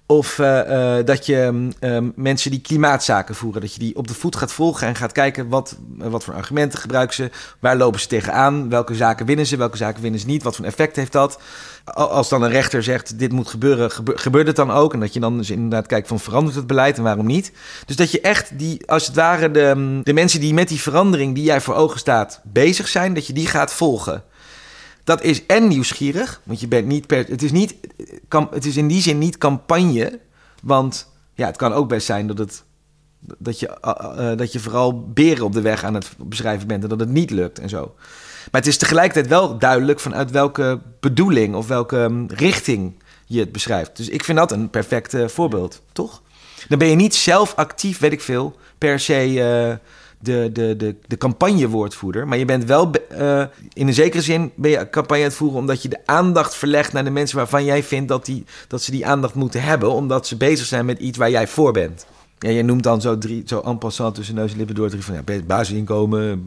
[0.07, 4.15] Of uh, uh, dat je uh, mensen die klimaatzaken voeren, dat je die op de
[4.15, 8.07] voet gaat volgen en gaat kijken wat, wat voor argumenten gebruiken ze, waar lopen ze
[8.07, 11.41] tegenaan, welke zaken winnen ze, welke zaken winnen ze niet, wat voor effect heeft dat.
[11.85, 14.93] Als dan een rechter zegt dit moet gebeuren, gebe gebeurt het dan ook?
[14.93, 17.53] En dat je dan dus inderdaad kijkt van verandert het beleid en waarom niet?
[17.87, 21.35] Dus dat je echt die, als het ware de, de mensen die met die verandering
[21.35, 24.23] die jij voor ogen staat bezig zijn, dat je die gaat volgen.
[25.05, 27.27] Dat is en nieuwsgierig, want je bent niet per.
[27.29, 27.75] Het is, niet,
[28.51, 30.21] het is in die zin niet campagne.
[30.63, 32.65] Want ja, het kan ook best zijn dat, het,
[33.39, 36.89] dat, je, uh, dat je vooral beren op de weg aan het beschrijven bent en
[36.89, 37.95] dat het niet lukt en zo.
[38.51, 43.53] Maar het is tegelijkertijd wel duidelijk vanuit welke bedoeling of welke um, richting je het
[43.53, 43.97] beschrijft.
[43.97, 46.23] Dus ik vind dat een perfect voorbeeld, toch?
[46.69, 49.79] Dan ben je niet zelf actief, weet ik veel, per se.
[50.23, 52.29] De, de, de, de campagnewoordvoerder.
[52.29, 55.59] Maar je bent wel uh, in een zekere zin ben je campagne aan het voeren
[55.59, 58.91] omdat je de aandacht verlegt naar de mensen waarvan jij vindt dat, die, dat ze
[58.91, 62.07] die aandacht moeten hebben, omdat ze bezig zijn met iets waar jij voor bent.
[62.39, 65.05] Ja, je noemt dan zo drie, zo en passant tussen neus en lippen door drie
[65.05, 66.45] van ja, basisinkomen,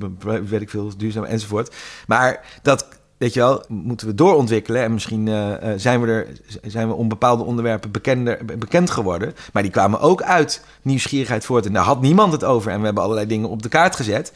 [0.50, 1.76] weet ik veel, duurzaam enzovoort.
[2.08, 4.84] Maar dat weet je wel, moeten we doorontwikkelen.
[4.84, 6.28] En misschien uh, zijn, we er,
[6.62, 9.34] zijn we om bepaalde onderwerpen bekender, bekend geworden.
[9.54, 11.66] Maar die kwamen ook uit nieuwsgierigheid voort.
[11.66, 12.72] En daar had niemand het over.
[12.72, 14.34] En we hebben allerlei dingen op de kaart gezet.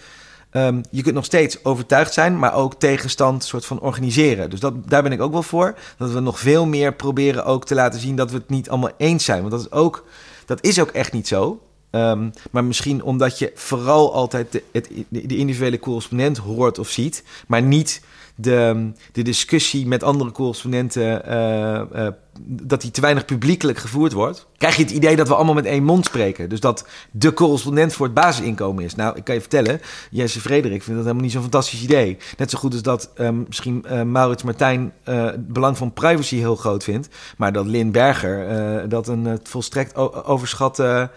[0.51, 4.49] Um, je kunt nog steeds overtuigd zijn, maar ook tegenstand soort van organiseren.
[4.49, 5.75] Dus dat, daar ben ik ook wel voor.
[5.97, 8.91] Dat we nog veel meer proberen ook te laten zien dat we het niet allemaal
[8.97, 9.39] eens zijn.
[9.39, 10.05] Want dat is ook,
[10.45, 11.59] dat is ook echt niet zo.
[11.91, 14.63] Um, maar misschien omdat je vooral altijd de,
[15.09, 18.01] de individuele correspondent hoort of ziet, maar niet
[18.41, 22.07] de, de discussie met andere correspondenten, uh, uh,
[22.41, 25.65] dat die te weinig publiekelijk gevoerd wordt, krijg je het idee dat we allemaal met
[25.65, 26.49] één mond spreken.
[26.49, 28.95] Dus dat de correspondent voor het basisinkomen is.
[28.95, 32.17] Nou, ik kan je vertellen, Jesse Frederik vindt dat helemaal niet zo'n fantastisch idee.
[32.37, 36.55] Net zo goed als dat um, misschien uh, Maurits Martijn het belang van privacy heel
[36.55, 41.11] groot vindt, maar dat Lin Berger dat een volstrekt overschatte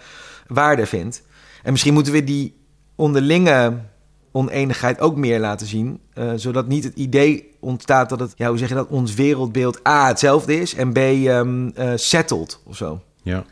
[0.54, 1.22] waarde vindt.
[1.62, 2.56] En misschien moeten we die
[2.94, 3.80] onderlinge
[4.32, 6.00] oneenigheid ook meer laten zien.
[6.14, 9.86] Uh, zodat niet het idee ontstaat dat het, ja, hoe zeg je dat, ons wereldbeeld
[9.88, 13.02] A hetzelfde is en B um, uh, settled of zo.
[13.22, 13.44] Ja.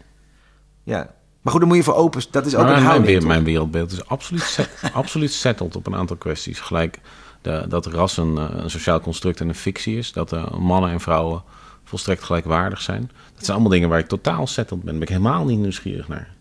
[0.83, 1.11] Ja.
[1.41, 2.23] Maar goed, dan moet je voor open.
[2.31, 3.25] Dat is ook een mijn, houding.
[3.25, 6.61] mijn wereldbeeld is absoluut, set, absoluut settled op een aantal kwesties.
[6.61, 7.01] Gelijk
[7.43, 10.13] de, dat ras een, eh, een, sociaal construct en een fictie is.
[10.13, 11.43] Dat uh, mannen en vrouwen
[11.85, 13.11] volstrekt gelijkwaardig zijn.
[13.35, 14.89] Dat zijn allemaal dingen waar ik totaal settled ben.
[14.89, 16.35] Daar ben ik helemaal niet nieuwsgierig naar.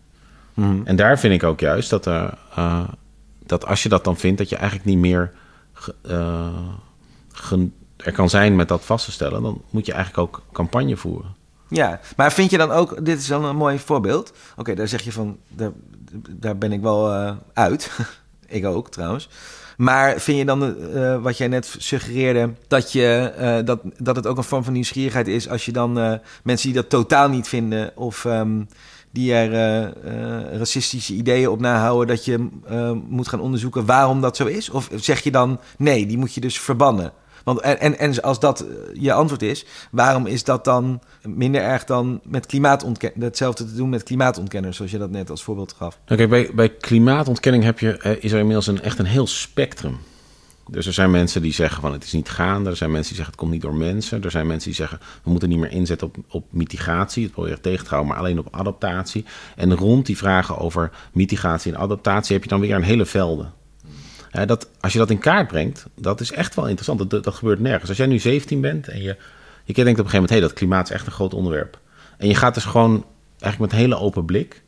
[0.60, 0.86] Mm -hmm.
[0.86, 2.38] En daar vind ik ook juist dat er
[3.46, 5.32] dat als je dat dan vindt, dat je eigenlijk niet meer
[6.06, 6.46] uh,
[7.96, 11.34] er kan zijn met dat vast te stellen, dan moet je eigenlijk ook campagne voeren.
[11.68, 14.30] Ja, maar vind je dan ook, dit is dan een mooi voorbeeld.
[14.50, 15.70] Oké, okay, daar zeg je van, daar,
[16.30, 17.90] daar ben ik wel uh, uit.
[18.46, 19.28] ik ook trouwens.
[19.76, 24.26] Maar vind je dan, uh, wat jij net suggereerde, dat, je, uh, dat, dat het
[24.26, 27.48] ook een vorm van nieuwsgierigheid is als je dan uh, mensen die dat totaal niet
[27.48, 28.68] vinden of um,
[29.10, 29.50] die er
[30.04, 34.70] uh, racistische ideeën op nahouden, dat je uh, moet gaan onderzoeken waarom dat zo is?
[34.70, 37.12] Of zeg je dan nee, die moet je dus verbannen?
[37.44, 41.84] Want, en, en, en als dat je antwoord is, waarom is dat dan minder erg
[41.84, 43.22] dan met klimaatontkenning?
[43.22, 45.98] Hetzelfde te doen met klimaatontkenners, zoals je dat net als voorbeeld gaf.
[46.06, 49.98] Nou, kijk, bij, bij klimaatontkenning heb je, is er inmiddels een, echt een heel spectrum.
[50.70, 52.70] Dus er zijn mensen die zeggen van het is niet gaande.
[52.70, 54.22] Er zijn mensen die zeggen het komt niet door mensen.
[54.22, 57.22] Er zijn mensen die zeggen we moeten niet meer inzetten op, op mitigatie.
[57.22, 59.24] Het proberen tegen te houden, maar alleen op adaptatie.
[59.56, 63.52] En rond die vragen over mitigatie en adaptatie heb je dan weer een hele velden.
[64.46, 67.10] Dat, als je dat in kaart brengt, dat is echt wel interessant.
[67.10, 67.88] Dat, dat gebeurt nergens.
[67.88, 69.16] Als jij nu 17 bent en je,
[69.64, 70.30] je denkt op een gegeven moment...
[70.30, 71.78] hé, hey, dat klimaat is echt een groot onderwerp.
[72.18, 73.04] En je gaat dus gewoon
[73.40, 74.62] eigenlijk met een hele open blik...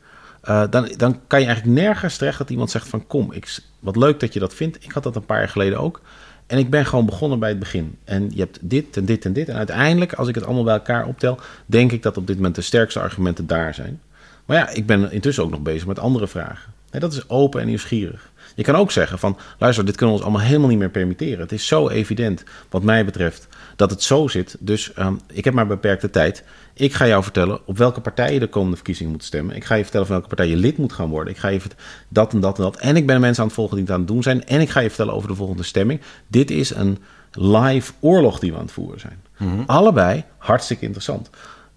[0.49, 3.07] Uh, dan, dan kan je eigenlijk nergens terecht dat iemand zegt van...
[3.07, 4.83] kom, ik, wat leuk dat je dat vindt.
[4.83, 6.01] Ik had dat een paar jaar geleden ook.
[6.47, 7.97] En ik ben gewoon begonnen bij het begin.
[8.03, 9.49] En je hebt dit en dit en dit.
[9.49, 11.39] En uiteindelijk, als ik het allemaal bij elkaar optel...
[11.65, 14.01] denk ik dat op dit moment de sterkste argumenten daar zijn.
[14.45, 16.73] Maar ja, ik ben intussen ook nog bezig met andere vragen.
[16.91, 18.31] Nee, dat is open en nieuwsgierig.
[18.55, 21.39] Je kan ook zeggen van, luister, dit kunnen we ons allemaal helemaal niet meer permitteren.
[21.39, 24.55] Het is zo evident, wat mij betreft, dat het zo zit.
[24.59, 26.43] Dus um, ik heb maar beperkte tijd.
[26.73, 29.55] Ik ga jou vertellen op welke partij je de komende verkiezingen moet stemmen.
[29.55, 31.33] Ik ga je vertellen van welke partij je lid moet gaan worden.
[31.33, 32.77] Ik ga je vertellen dat en dat en dat.
[32.77, 34.45] En ik ben mensen aan het volgen die het aan het doen zijn.
[34.45, 36.01] En ik ga je vertellen over de volgende stemming.
[36.27, 36.97] Dit is een
[37.31, 39.21] live oorlog die we aan het voeren zijn.
[39.37, 41.29] Mm Allebei hartstikke interessant.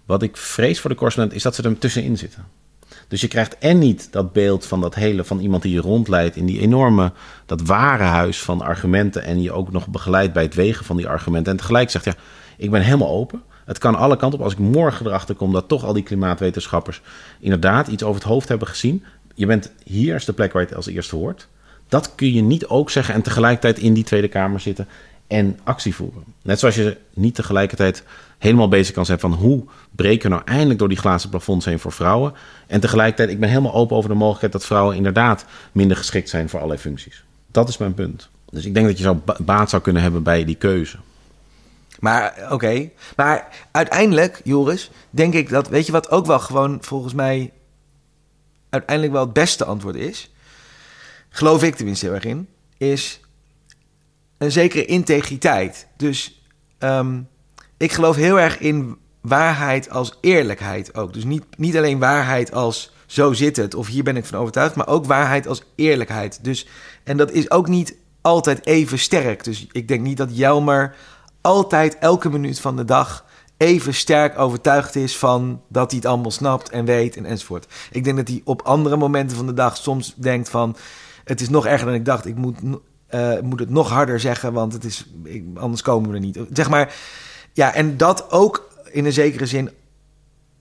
[0.05, 2.45] Wat ik vrees voor de correspondent is dat ze er tussenin zitten.
[3.07, 6.35] Dus je krijgt en niet dat beeld van dat hele van iemand die je rondleidt
[6.35, 7.11] in die enorme,
[7.45, 9.23] dat ware huis van argumenten.
[9.23, 11.51] En je ook nog begeleidt bij het wegen van die argumenten.
[11.51, 12.13] En tegelijk zegt ja,
[12.57, 13.41] ik ben helemaal open.
[13.65, 14.45] Het kan alle kanten op.
[14.45, 17.01] Als ik morgen erachter kom dat toch al die klimaatwetenschappers
[17.39, 19.03] inderdaad iets over het hoofd hebben gezien.
[19.33, 21.47] Je bent hier is de plek waar je het als eerste hoort.
[21.87, 24.87] Dat kun je niet ook zeggen en tegelijkertijd in die Tweede Kamer zitten
[25.27, 26.23] en actie voeren.
[26.41, 28.03] Net zoals je niet tegelijkertijd
[28.37, 31.79] helemaal bezig kan zijn van hoe breken we nou eindelijk door die glazen plafonds heen
[31.79, 32.33] voor vrouwen.
[32.67, 36.49] En tegelijkertijd, ik ben helemaal open over de mogelijkheid dat vrouwen inderdaad minder geschikt zijn
[36.49, 37.23] voor allerlei functies.
[37.51, 38.29] Dat is mijn punt.
[38.49, 40.97] Dus ik denk dat je zou baat zou kunnen hebben bij die keuze.
[41.99, 47.13] Maar oké, maar uiteindelijk, Joris, denk ik dat, weet je wat ook wel gewoon volgens
[47.13, 47.51] mij
[48.69, 50.31] uiteindelijk wel het beste antwoord is?
[51.29, 53.19] Geloof ik tenminste heel erg in, is
[54.37, 55.87] een zekere integriteit.
[55.97, 56.45] Dus
[56.77, 57.21] ehm,
[57.77, 61.13] ik geloof heel erg in waarheid als eerlijkheid ook.
[61.13, 64.75] Dus niet, niet alleen waarheid als zo zit het of hier ben ik van overtuigd,
[64.75, 66.43] maar ook waarheid als eerlijkheid.
[66.43, 66.67] Dus,
[67.03, 69.43] en dat is ook niet altijd even sterk.
[69.43, 70.95] Dus ik denk niet dat Jelmer
[71.41, 73.25] altijd elke minuut van de dag
[73.57, 77.67] even sterk overtuigd is van dat hij het allemaal snapt en weet en enzovoort.
[77.91, 80.75] Ik denk dat hij op andere momenten van de dag soms denkt van
[81.23, 82.25] het is nog erger dan ik dacht.
[82.25, 82.59] Ik moet,
[83.11, 85.05] uh, moet het nog harder zeggen, want het is,
[85.53, 86.39] anders komen we er niet.
[86.53, 86.95] Zeg maar,
[87.53, 89.69] ja, en dat ook in een zekere zin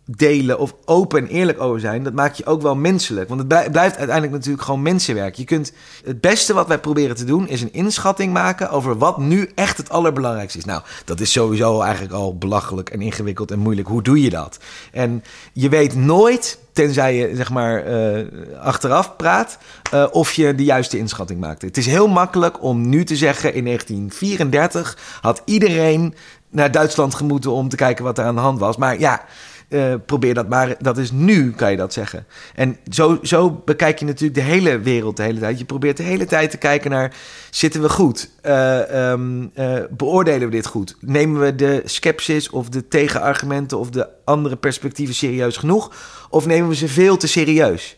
[0.07, 3.29] delen of open en eerlijk over zijn, dat maakt je ook wel menselijk.
[3.29, 5.35] Want het blijft uiteindelijk natuurlijk gewoon mensenwerk.
[5.35, 5.73] Je kunt
[6.05, 9.77] het beste wat wij proberen te doen is een inschatting maken over wat nu echt
[9.77, 10.64] het allerbelangrijkste is.
[10.64, 13.88] Nou, dat is sowieso eigenlijk al belachelijk en ingewikkeld en moeilijk.
[13.88, 14.59] Hoe doe je dat?
[14.92, 18.27] En je weet nooit, tenzij je zeg maar uh,
[18.61, 19.59] achteraf praat,
[19.95, 21.62] uh, of je de juiste inschatting maakt.
[21.62, 26.14] Het is heel makkelijk om nu te zeggen in 1934 had iedereen
[26.51, 28.77] naar Duitsland gemoeten om te kijken wat er aan de hand was.
[28.77, 29.25] Maar ja,
[29.68, 30.74] uh, probeer dat maar.
[30.79, 32.26] Dat is nu, kan je dat zeggen.
[32.55, 35.59] En zo, zo bekijk je natuurlijk de hele wereld de hele tijd.
[35.59, 37.16] Je probeert de hele tijd te kijken naar:
[37.50, 38.31] zitten we goed?
[38.42, 40.96] Uh, um, uh, beoordelen we dit goed?
[41.00, 45.92] Nemen we de sceptisch of de tegenargumenten of de andere perspectieven serieus genoeg?
[46.31, 47.96] Of nemen we ze veel te serieus?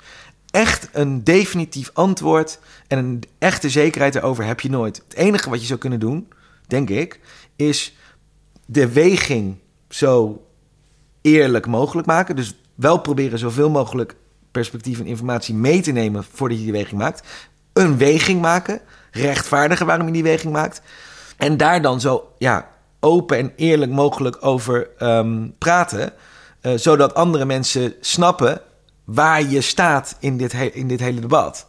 [0.51, 5.03] Echt een definitief antwoord en een echte zekerheid erover heb je nooit.
[5.09, 6.29] Het enige wat je zou kunnen doen,
[6.67, 7.21] denk ik,
[7.57, 7.97] is
[8.67, 9.57] de weging
[9.89, 10.43] zo
[11.21, 12.37] eerlijk mogelijk maken.
[12.37, 14.15] Dus wel proberen zoveel mogelijk
[14.51, 17.27] perspectief en informatie mee te nemen voordat je die weging maakt.
[17.73, 20.83] Een weging maken, rechtvaardigen waarom je die weging maakt.
[21.37, 22.69] En daar dan zo ja,
[23.01, 26.13] open en eerlijk mogelijk over um, praten.
[26.63, 28.61] Uh, zodat andere mensen snappen
[29.05, 31.67] waar je staat in dit, in dit hele debat.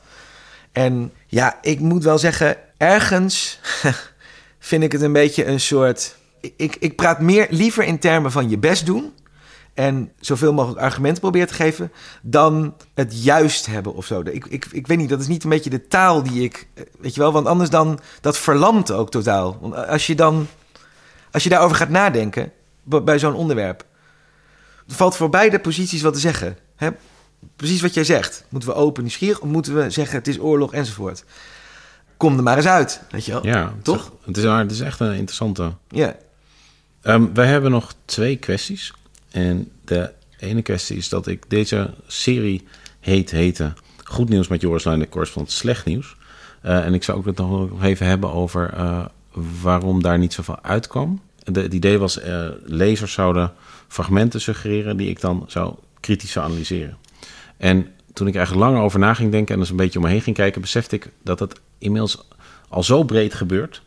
[0.71, 3.59] En ja, ik moet wel zeggen, ergens
[4.59, 6.17] vind ik het een beetje een soort.
[6.55, 9.13] Ik, ik praat meer liever in termen van je best doen
[9.79, 14.21] en zoveel mogelijk argumenten probeert te geven, dan het juist hebben of zo.
[14.21, 16.83] Ik, ik, ik weet niet, dat is niet een beetje de taal die ik, eh,
[16.99, 19.57] weet je wel, want anders dan, dat verlamt ook totaal.
[19.61, 20.47] Want als je dan,
[21.31, 22.51] als je daarover gaat nadenken,
[22.83, 23.85] bij zo'n onderwerp,
[24.87, 26.57] valt voor beide posities wat te zeggen.
[26.75, 26.89] Hè?
[27.55, 28.45] Precies wat jij zegt.
[28.49, 31.23] Moeten we open, nieuwsgierig, of moeten we zeggen het is oorlog enzovoort.
[32.17, 33.45] Kom er maar eens uit, weet je wel.
[33.45, 34.11] Ja, toch?
[34.25, 35.73] Het is, het is echt een interessante.
[35.87, 36.15] Ja.
[37.03, 38.93] Um, wij hebben nog twee kwesties.
[39.29, 42.67] En de ene kwestie is dat ik deze serie
[42.99, 43.75] heet heten
[44.09, 46.15] Goed nieuws met Joris Lijn, de correspondent Slecht nieuws.
[46.65, 49.05] Uh, en ik zou ook het nog even hebben over uh,
[49.61, 51.21] waarom daar niet zoveel uitkwam.
[51.43, 53.51] Het idee was, uh, lezers zouden
[53.87, 56.97] fragmenten suggereren die ik dan zou kritisch zou analyseren.
[57.57, 60.11] En toen ik eigenlijk langer over na ging denken en dus een beetje om me
[60.11, 62.27] heen ging kijken, besefte ik dat het inmiddels
[62.69, 63.81] al zo breed gebeurt.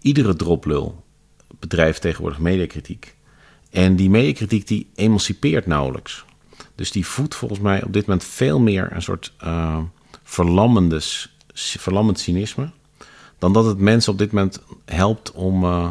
[0.00, 1.04] Iedere droplul
[1.58, 3.15] bedrijft tegenwoordig mediakritiek.
[3.76, 6.24] En die mediakritiek die emancipeert nauwelijks.
[6.74, 9.78] Dus die voedt volgens mij op dit moment veel meer een soort uh,
[10.22, 12.70] verlammend cynisme.
[13.38, 15.88] Dan dat het mensen op dit moment helpt om, uh,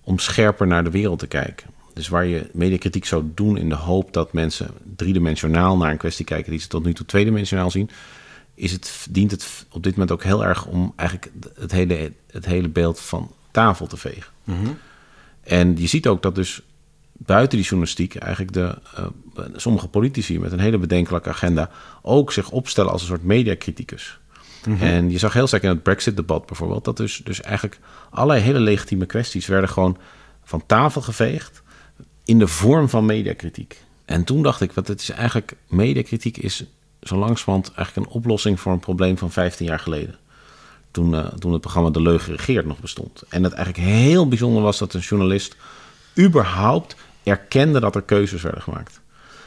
[0.00, 1.66] om scherper naar de wereld te kijken.
[1.94, 6.24] Dus waar je mediakritiek zou doen in de hoop dat mensen driedimensionaal naar een kwestie
[6.24, 7.90] kijken die ze tot nu toe tweedimensionaal zien,
[8.54, 12.46] is het, dient het op dit moment ook heel erg om eigenlijk het hele, het
[12.46, 14.32] hele beeld van tafel te vegen.
[14.44, 14.78] Mm -hmm.
[15.42, 16.62] En je ziet ook dat dus
[17.18, 21.70] buiten die journalistiek eigenlijk de, uh, sommige politici met een hele bedenkelijke agenda
[22.02, 24.18] ook zich opstellen als een soort mediacriticus.
[24.78, 26.84] En je zag heel sterk in het Brexit-debat bijvoorbeeld...
[26.84, 27.78] dat dus, dus eigenlijk
[28.10, 29.46] allerlei hele legitieme kwesties...
[29.46, 29.98] werden gewoon
[30.44, 31.62] van tafel geveegd
[32.24, 33.82] in de vorm van mediakritiek.
[34.04, 35.56] En toen dacht ik, wat het is eigenlijk...
[35.68, 36.64] mediakritiek is
[37.02, 38.60] zo langzamerhand eigenlijk een oplossing...
[38.60, 40.18] voor een probleem van 15 jaar geleden.
[40.90, 43.22] Toen, uh, toen het programma De Leugen Regeert nog bestond.
[43.28, 45.56] En het eigenlijk heel bijzonder was dat een journalist...
[46.18, 46.96] überhaupt
[47.28, 49.00] erkende dat er keuzes werden gemaakt.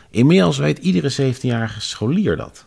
[0.09, 2.65] Inmiddels weet iedere 17-jarige scholier dat.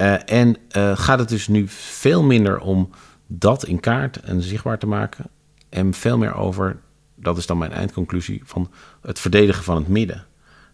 [0.00, 2.90] Uh, en uh, gaat het dus nu veel minder om
[3.26, 5.24] dat in kaart en zichtbaar te maken.
[5.68, 6.80] En veel meer over,
[7.14, 8.70] dat is dan mijn eindconclusie, van
[9.02, 10.26] het verdedigen van het midden.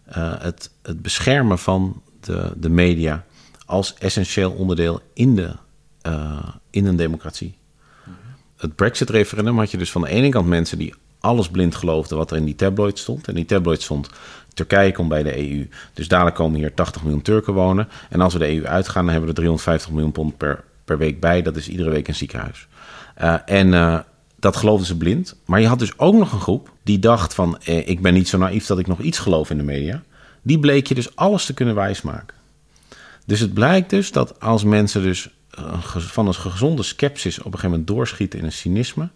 [0.09, 3.25] Uh, het, het beschermen van de, de media
[3.65, 5.55] als essentieel onderdeel in, de,
[6.69, 7.57] in een democratie.
[8.57, 10.93] Het Brexit-referendum had je dus van de ene kant mensen die
[11.25, 13.27] alles blind geloofden wat er in die tabloid stond.
[13.27, 14.09] En die tabloid stond
[14.55, 15.67] Turkije komt bij de EU.
[15.93, 17.87] Dus dadelijk komen hier 80 miljoen Turken wonen.
[18.09, 20.97] En als we de EU uitgaan, dan hebben we er 350 miljoen pond per, per
[20.97, 21.41] week bij.
[21.41, 22.67] Dat is iedere week een ziekenhuis.
[23.21, 23.99] Uh, en uh,
[24.39, 25.35] dat geloofden ze blind.
[25.45, 27.57] Maar je had dus ook nog een groep die dacht van...
[27.63, 30.03] Eh, ik ben niet zo naïef dat ik nog iets geloof in de media.
[30.41, 32.37] Die bleek je dus alles te kunnen wijsmaken.
[33.25, 35.29] Dus het blijkt dus dat als mensen dus
[35.97, 37.39] van een gezonde sceptisch...
[37.39, 39.09] op een gegeven moment doorschieten in een cynisme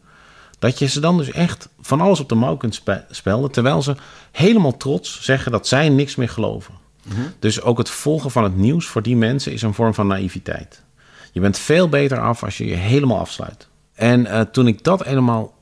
[0.59, 3.51] dat je ze dan dus echt van alles op de mouw kunt spelden.
[3.51, 3.95] Terwijl ze
[4.31, 6.73] helemaal trots zeggen dat zij niks meer geloven.
[7.03, 7.33] Mm -hmm.
[7.39, 10.83] Dus ook het volgen van het nieuws voor die mensen is een vorm van naïviteit.
[11.31, 13.67] Je bent veel beter af als je je helemaal afsluit.
[13.93, 15.53] En uh, toen ik dat helemaal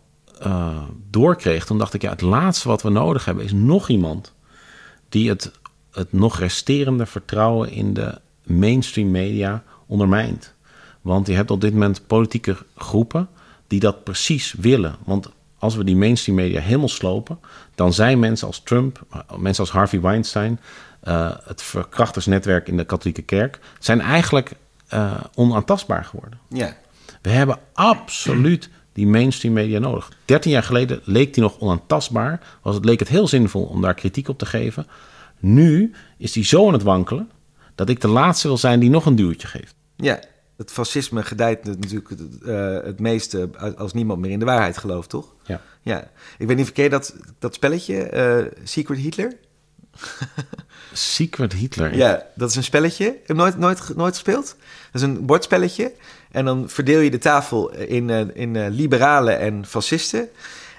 [0.45, 0.77] uh,
[1.09, 4.33] doorkreeg, toen dacht ik, ja, het laatste wat we nodig hebben is nog iemand
[5.09, 5.51] die het,
[5.91, 10.53] het nog resterende vertrouwen in de mainstream media ondermijnt.
[11.01, 13.29] Want je hebt op dit moment politieke groepen
[13.67, 14.95] die dat precies willen.
[15.05, 17.39] Want als we die mainstream media helemaal slopen,
[17.75, 19.01] dan zijn mensen als Trump,
[19.37, 20.59] mensen als Harvey Weinstein,
[21.03, 24.51] uh, het verkrachtersnetwerk in de katholieke kerk, zijn eigenlijk
[24.93, 26.39] uh, onaantastbaar geworden.
[26.49, 26.75] Ja.
[27.21, 30.11] We hebben absoluut die mainstream media nodig.
[30.25, 33.93] 13 jaar geleden leek die nog onaantastbaar, was het, leek het heel zinvol om daar
[33.93, 34.87] kritiek op te geven.
[35.39, 37.31] Nu is die zo aan het wankelen
[37.75, 39.75] dat ik de laatste wil zijn die nog een duwtje geeft.
[39.95, 40.19] Ja,
[40.57, 45.09] het fascisme gedijt natuurlijk het, uh, het meeste als niemand meer in de waarheid gelooft,
[45.09, 45.33] toch?
[45.43, 45.61] Ja.
[45.81, 46.11] ja.
[46.37, 49.35] Ik weet niet, verkeerd dat, dat spelletje, uh, Secret Hitler?
[50.93, 51.95] Secret Hitler?
[51.95, 53.17] Ja, dat is een spelletje.
[53.25, 54.55] Heb nooit, nooit, nooit gespeeld?
[54.91, 55.93] Dat is een bordspelletje.
[56.31, 60.29] En dan verdeel je de tafel in, uh, in liberalen en fascisten.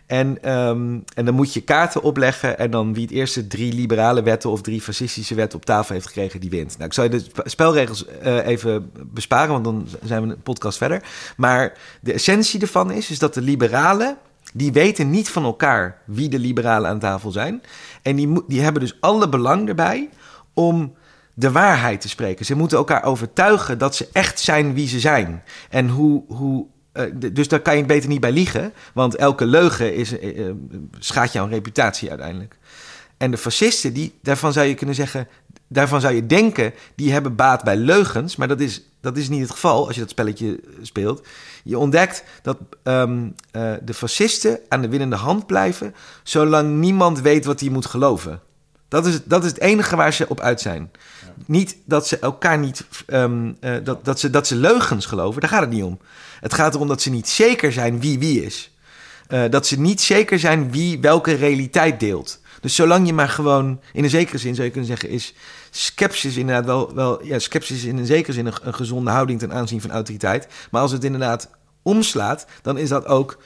[0.09, 2.59] En, um, en dan moet je kaarten opleggen.
[2.59, 6.07] En dan wie het eerste drie liberale wetten of drie fascistische wetten op tafel heeft
[6.07, 6.75] gekregen, die wint.
[6.75, 10.79] Nou, ik zal je de spelregels uh, even besparen, want dan zijn we een podcast
[10.79, 11.03] verder.
[11.37, 14.17] Maar de essentie ervan is, is dat de liberalen.
[14.53, 17.63] Die weten niet van elkaar wie de liberalen aan tafel zijn.
[18.03, 20.09] En die, die hebben dus alle belang erbij
[20.55, 20.95] om
[21.35, 22.45] de waarheid te spreken.
[22.45, 25.43] Ze moeten elkaar overtuigen dat ze echt zijn wie ze zijn.
[25.71, 26.67] En hoe, hoe
[26.99, 30.51] uh, dus daar kan je beter niet bij liegen, want elke leugen is, uh, uh,
[30.99, 32.57] schaadt jouw reputatie uiteindelijk.
[33.17, 35.29] En de fascisten, die, daarvan zou je kunnen zeggen,
[35.69, 39.41] daarvan zou je denken, die hebben baat bij leugens, maar dat is, dat is niet
[39.41, 41.27] het geval als je dat spelletje speelt.
[41.65, 43.35] Je ontdekt dat um,
[43.83, 48.41] de fascisten aan de winnende hand blijven, zolang niemand weet wat hij moet geloven.
[48.89, 50.91] Dat is, dat is het enige waar ze op uit zijn.
[51.47, 52.85] Niet dat ze elkaar niet.
[53.07, 55.99] Um, uh, dat, dat, ze, dat ze leugens geloven, daar gaat het niet om.
[56.41, 58.77] Het gaat erom dat ze niet zeker zijn wie wie is.
[59.29, 62.41] Uh, dat ze niet zeker zijn wie welke realiteit deelt.
[62.61, 65.35] Dus zolang je maar gewoon, in een zekere zin zou je kunnen zeggen, is
[65.71, 69.81] skepsis inderdaad wel, wel ja, skepsis in een zekere zin een gezonde houding ten aanzien
[69.81, 70.47] van autoriteit.
[70.71, 71.51] Maar als het inderdaad
[71.83, 73.39] omslaat, dan is dat ook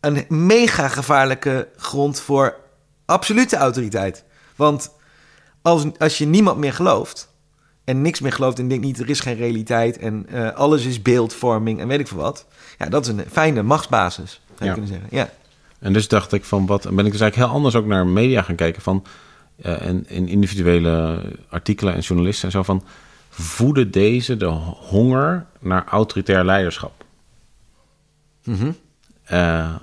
[0.00, 2.56] een mega gevaarlijke grond voor
[3.04, 4.24] absolute autoriteit.
[4.56, 4.90] Want
[5.62, 7.30] als, als je niemand meer gelooft
[7.84, 11.02] en niks meer gelooft en denkt niet, er is geen realiteit en uh, alles is
[11.02, 12.46] beeldvorming en weet ik veel wat.
[12.78, 14.72] Ja, dat is een fijne machtsbasis, zou je Ja.
[14.72, 15.08] kunnen zeggen.
[15.10, 15.30] Ja.
[15.78, 18.42] En dus dacht ik van wat, ben ik dus eigenlijk heel anders ook naar media
[18.42, 19.04] gaan kijken van
[19.64, 22.84] uh, en, en individuele artikelen en journalisten en zo van
[23.28, 27.04] voeden deze de honger naar autoritair leiderschap.
[28.44, 28.72] Mhm.
[29.32, 29.74] Uh,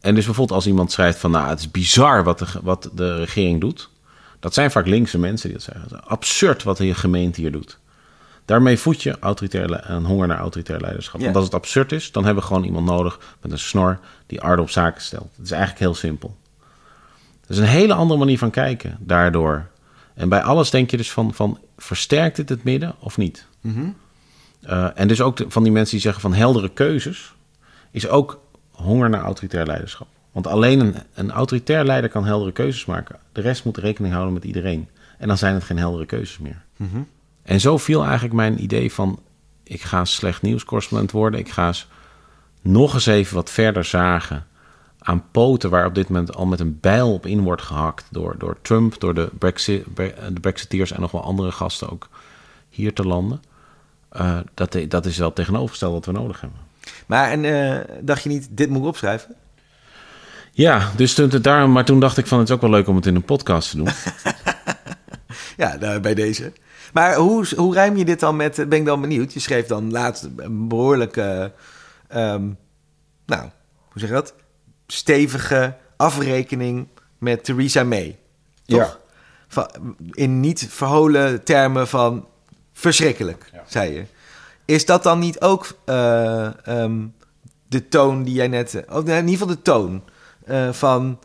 [0.00, 3.16] en dus bijvoorbeeld als iemand schrijft van nou het is bizar wat de, wat de
[3.16, 3.90] regering doet.
[4.40, 6.04] Dat zijn vaak linkse mensen die dat zeggen.
[6.04, 7.78] Absurd wat de gemeente hier doet.
[8.44, 11.20] Daarmee voed je autoritair, een honger naar autoritair leiderschap.
[11.20, 14.42] Want als het absurd is, dan hebben we gewoon iemand nodig met een snor die
[14.42, 15.28] orde op zaken stelt.
[15.36, 16.36] Het is eigenlijk heel simpel.
[17.40, 19.66] Het is een hele andere manier van kijken daardoor.
[20.14, 23.46] En bij alles denk je dus van, van versterkt dit het midden of niet?
[23.60, 23.88] Mhm.
[24.62, 27.34] Uh, en dus ook de, van die mensen die zeggen van heldere keuzes,
[27.90, 30.06] is ook honger naar autoritair leiderschap.
[30.36, 33.16] Want alleen een, een autoritair leider kan heldere keuzes maken.
[33.32, 34.88] De rest moet rekening houden met iedereen.
[35.18, 36.64] En dan zijn het geen heldere keuzes meer.
[36.76, 37.00] Mhm.
[37.42, 39.20] En zo viel eigenlijk mijn idee van
[39.62, 41.40] ik ga slecht nieuwscorrespondent worden.
[41.40, 41.88] Ik ga eens
[42.62, 44.46] nog eens even wat verder zagen
[44.98, 48.34] aan poten waar op dit moment al met een bijl op in wordt gehakt door,
[48.38, 49.84] door Trump, door de, Brexit,
[50.32, 52.08] de Brexiteers en nog wel andere gasten ook
[52.68, 53.42] hier te landen.
[54.16, 56.58] Uh, dat, dat is wel tegenovergesteld wat we nodig hebben.
[57.06, 59.34] Maar en uh, dacht je niet, dit moet ik opschrijven?
[60.56, 62.96] Ja, dus toen, daarom, maar toen dacht ik van het is ook wel leuk om
[62.96, 63.88] het in een podcast te doen.
[65.62, 66.52] ja, nou, bij deze.
[66.92, 69.32] Maar hoe, hoe rijm je dit dan met, ben ik dan benieuwd.
[69.32, 71.52] Je schreef dan laatst een behoorlijke,
[72.14, 72.58] um,
[73.26, 73.42] nou,
[73.88, 74.34] hoe zeg je dat?
[74.86, 76.88] Stevige afrekening
[77.18, 78.18] met Theresa May.
[78.64, 78.98] Toch?
[79.54, 79.68] Ja.
[80.10, 82.26] in niet verholen termen van
[82.72, 84.04] verschrikkelijk, zei je.
[84.64, 87.14] Is dat dan niet ook uh, um,
[87.68, 88.84] de toon die jij net...
[88.88, 90.02] Of in ieder geval de toon
[90.50, 91.18] uh, van...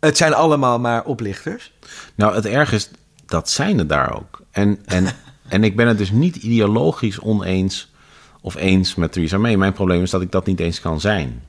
[0.00, 1.72] Het zijn allemaal maar oplichters?
[2.14, 2.90] Nou, het erg is,
[3.26, 4.42] dat zijn er daar ook.
[4.50, 5.06] En, en,
[5.48, 7.92] en ik ben het dus niet ideologisch oneens
[8.40, 9.56] of eens met Theresa May.
[9.56, 11.42] Mijn probleem is dat ik dat niet eens kan zijn.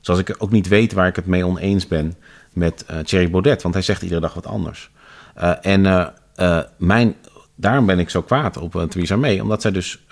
[0.00, 2.14] Zoals ik ook niet weet waar ik het mee oneens ben
[2.52, 3.62] met uh, Thierry Baudet.
[3.62, 4.90] Want hij zegt iedere dag wat anders.
[5.38, 6.12] Uh, en
[6.76, 7.14] mijn,
[7.54, 9.40] daarom ben ik zo kwaad op Theresa May.
[9.40, 10.04] Omdat zij dus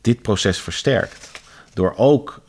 [0.00, 1.30] dit proces versterkt.
[1.74, 2.42] Door ook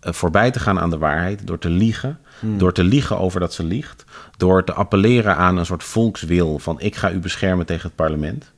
[0.00, 1.46] voorbij te gaan aan de waarheid.
[1.46, 2.18] Door te liegen.
[2.40, 2.58] Hmm.
[2.58, 4.04] Door te liegen over dat ze liegt.
[4.36, 8.52] Door te appelleren aan een soort volkswil van ik ga u beschermen tegen het parlement.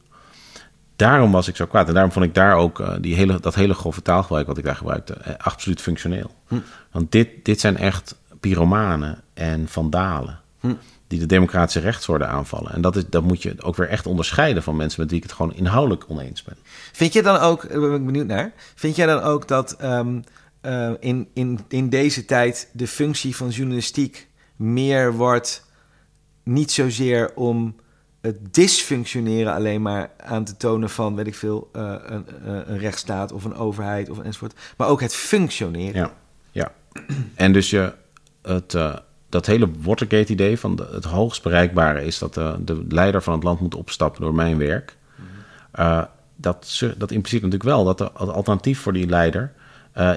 [0.97, 1.89] Daarom was ik zo kwaad.
[1.89, 4.65] En daarom vond ik daar ook uh, die hele, dat hele grove taalgebruik wat ik
[4.65, 6.31] daar gebruikte eh, absoluut functioneel.
[6.47, 6.63] Hmm.
[6.91, 10.41] Want dit, dit zijn echt pyromanen en vandalen.
[10.61, 10.79] Hmm.
[11.07, 12.73] Die de democratische rechtsorde aanvallen.
[12.73, 15.25] En dat, is, dat moet je ook weer echt onderscheiden van mensen met wie ik
[15.25, 16.57] het gewoon inhoudelijk oneens ben.
[16.93, 18.53] Vind je dan ook, daar ben ik benieuwd naar.
[18.75, 20.25] Vind jij dan ook dat um,
[20.63, 25.67] uh, in, in, in deze tijd de functie van journalistiek meer wordt
[26.43, 27.77] niet zozeer om
[28.21, 32.79] het dysfunctioneren alleen maar aan te tonen van, weet ik veel, uh, een, uh, een,
[32.79, 36.01] rechtsstaat of een overheid of enzovoort, maar ook het functioneren.
[36.01, 36.13] Ja,
[36.51, 36.73] ja.
[37.35, 37.95] En dus je,
[38.43, 38.97] het, uh,
[39.29, 43.61] dat hele Watergate-idee van de, het hoogst bereikbare is dat de leider van het land
[43.61, 44.97] moet opstappen door mijn werk.
[45.17, 46.07] Mm
[46.41, 49.53] dat, dat impliceert natuurlijk wel dat er het alternatief voor die leider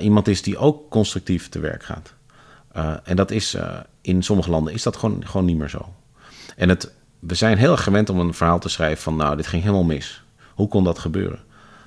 [0.01, 2.13] iemand is die ook constructief te werk gaat.
[3.03, 3.55] en dat is
[4.01, 5.93] in sommige landen is dat gewoon, gewoon niet meer zo.
[6.55, 9.15] En het, we zijn heel erg gewend om een verhaal te schrijven van...
[9.15, 10.23] nou, dit ging helemaal mis.
[10.53, 11.39] Hoe kon dat gebeuren?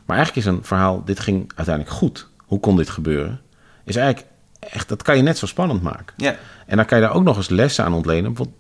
[0.05, 2.29] Maar eigenlijk is een verhaal, dit ging uiteindelijk goed.
[2.45, 3.41] Hoe kon dit gebeuren?
[3.85, 4.29] Is eigenlijk
[4.59, 6.15] echt, dat kan je net zo spannend maken.
[6.17, 6.37] Ja.
[6.67, 8.33] En dan kan je daar ook nog eens lessen aan ontlenen.
[8.33, 8.59] Bijvoorbeeld,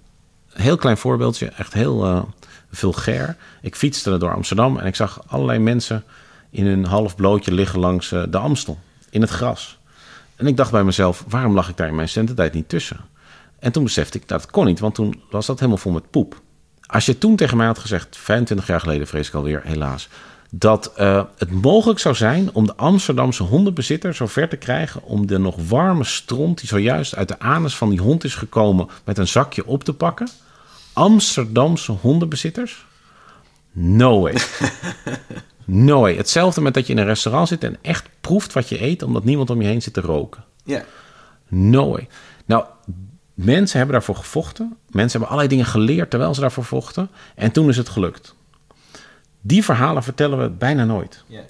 [0.52, 2.22] een heel klein voorbeeldje, echt heel uh,
[2.70, 3.36] vulgair.
[3.60, 6.04] Ik fietste door Amsterdam en ik zag allerlei mensen...
[6.50, 8.78] in hun half blootje liggen langs uh, de Amstel,
[9.14, 9.78] in het gras.
[10.36, 13.00] En ik dacht bij mezelf, waarom lag ik daar in mijn studententijd niet tussen?
[13.58, 16.10] En toen besefte ik dat het kon niet, want toen was dat helemaal vol met
[16.10, 16.40] poep.
[16.86, 20.08] Als je toen tegen mij had gezegd, 25 jaar geleden vrees ik alweer, helaas,
[20.50, 25.38] dat uh, het mogelijk zou zijn om de Amsterdamse hondenbezitter zover te krijgen om de
[25.38, 29.28] nog warme stront die zojuist uit de anus van die hond is gekomen met een
[29.28, 30.28] zakje op te pakken.
[30.92, 32.86] Amsterdamse hondenbezitters?
[33.72, 34.34] No way.
[35.64, 36.16] No way.
[36.16, 39.24] Hetzelfde met dat je in een restaurant zit en echt proeft wat je eet omdat
[39.24, 40.44] niemand om je heen zit te roken.
[40.64, 40.84] Ja.
[41.48, 42.08] No way.
[42.44, 42.64] Nou,
[43.34, 44.76] Mensen hebben daarvoor gevochten.
[44.90, 47.10] Mensen hebben allerlei dingen geleerd terwijl ze daarvoor vochten.
[47.34, 48.34] En toen is het gelukt.
[49.40, 51.24] Die verhalen vertellen we bijna nooit.
[51.26, 51.42] Yeah.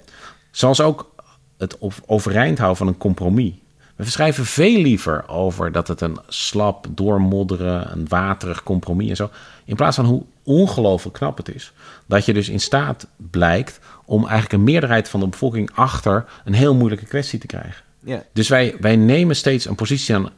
[0.51, 1.11] Zoals ook
[1.57, 3.53] het overeind houden van een compromis.
[3.95, 9.29] We schrijven veel liever over dat het een slap, doormodderen, een waterig compromis en zo.
[9.65, 11.73] In plaats van hoe ongelooflijk knap het is.
[12.05, 16.53] Dat je dus in staat blijkt om eigenlijk een meerderheid van de bevolking achter een
[16.53, 17.83] heel moeilijke kwestie te krijgen.
[17.99, 18.21] Yeah.
[18.33, 20.29] Dus wij, wij nemen steeds een positie aan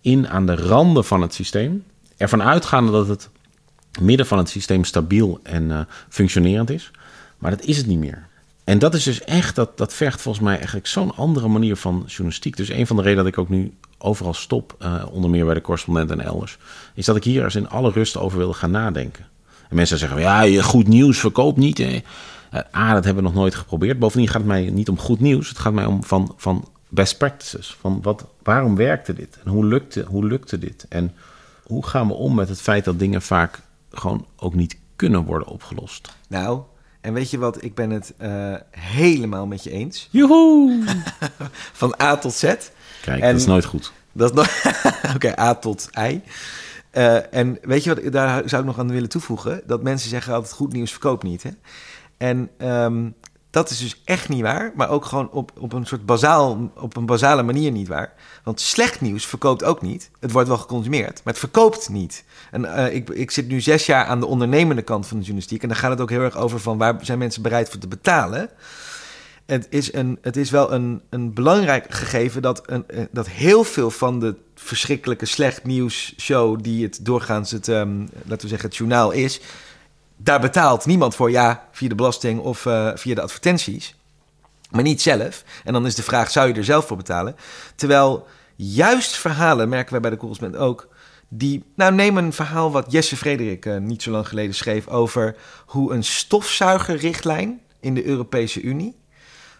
[0.00, 1.84] in aan de randen van het systeem.
[2.16, 3.28] Ervan uitgaande dat het
[4.00, 6.90] midden van het systeem stabiel en uh, functionerend is.
[7.38, 8.26] Maar dat is het niet meer.
[8.64, 12.04] En dat is dus echt, dat, dat vergt volgens mij eigenlijk zo'n andere manier van
[12.06, 12.56] journalistiek.
[12.56, 15.54] Dus een van de redenen dat ik ook nu overal stop, uh, onder meer bij
[15.54, 16.58] de correspondent en elders,
[16.94, 19.26] is dat ik hier eens in alle rust over wilde gaan nadenken.
[19.68, 21.78] En mensen zeggen, ja, goed nieuws verkoopt niet.
[21.78, 22.02] Hè.
[22.54, 23.98] Uh, A, dat hebben we nog nooit geprobeerd.
[23.98, 25.48] Bovendien gaat het mij niet om goed nieuws.
[25.48, 27.76] Het gaat mij om van, van best practices.
[27.80, 29.38] Van wat, waarom werkte dit?
[29.44, 30.86] En hoe lukte, hoe lukte dit?
[30.88, 31.14] En
[31.62, 33.60] hoe gaan we om met het feit dat dingen vaak
[33.90, 36.16] gewoon ook niet kunnen worden opgelost?
[36.28, 36.60] Nou,
[37.00, 37.62] en weet je wat?
[37.62, 40.08] Ik ben het uh, helemaal met je eens.
[40.10, 40.84] Joehoe!
[41.72, 42.42] Van A tot Z.
[43.02, 43.92] Kijk, en dat is nooit goed.
[44.12, 44.82] Dat is nooit...
[45.14, 46.22] Oké, A tot I.
[46.96, 49.62] Uh, en weet je wat, daar zou ik nog aan willen toevoegen?
[49.66, 51.42] Dat mensen zeggen altijd goed nieuws verkoopt niet.
[51.42, 51.50] Hè?
[52.16, 53.14] En um,
[53.50, 56.96] dat is dus echt niet waar, maar ook gewoon op, op een soort bazaal, op
[56.96, 58.12] een basale manier niet waar.
[58.44, 60.10] Want slecht nieuws verkoopt ook niet.
[60.20, 62.24] Het wordt wel geconsumeerd, maar het verkoopt niet.
[62.50, 65.62] En uh, ik, ik zit nu zes jaar aan de ondernemende kant van de journalistiek.
[65.62, 67.88] En dan gaat het ook heel erg over van waar zijn mensen bereid voor te
[67.88, 68.48] betalen.
[69.46, 73.64] het is, een, het is wel een, een belangrijk gegeven dat, een, eh, dat heel
[73.64, 78.68] veel van de verschrikkelijke slecht nieuws show die het doorgaans het, ehm, laten we zeggen,
[78.68, 79.40] het journaal is,
[80.16, 83.94] daar betaalt niemand voor, ja, via de belasting of eh, via de advertenties,
[84.70, 85.44] maar niet zelf.
[85.64, 87.36] En dan is de vraag, zou je er zelf voor betalen?
[87.74, 88.26] Terwijl
[88.56, 90.88] juist verhalen, merken wij bij de correspondent ook,
[91.28, 95.36] die, nou neem een verhaal wat Jesse Frederik uh, niet zo lang geleden schreef over
[95.66, 98.94] hoe een stofzuigerrichtlijn in de Europese Unie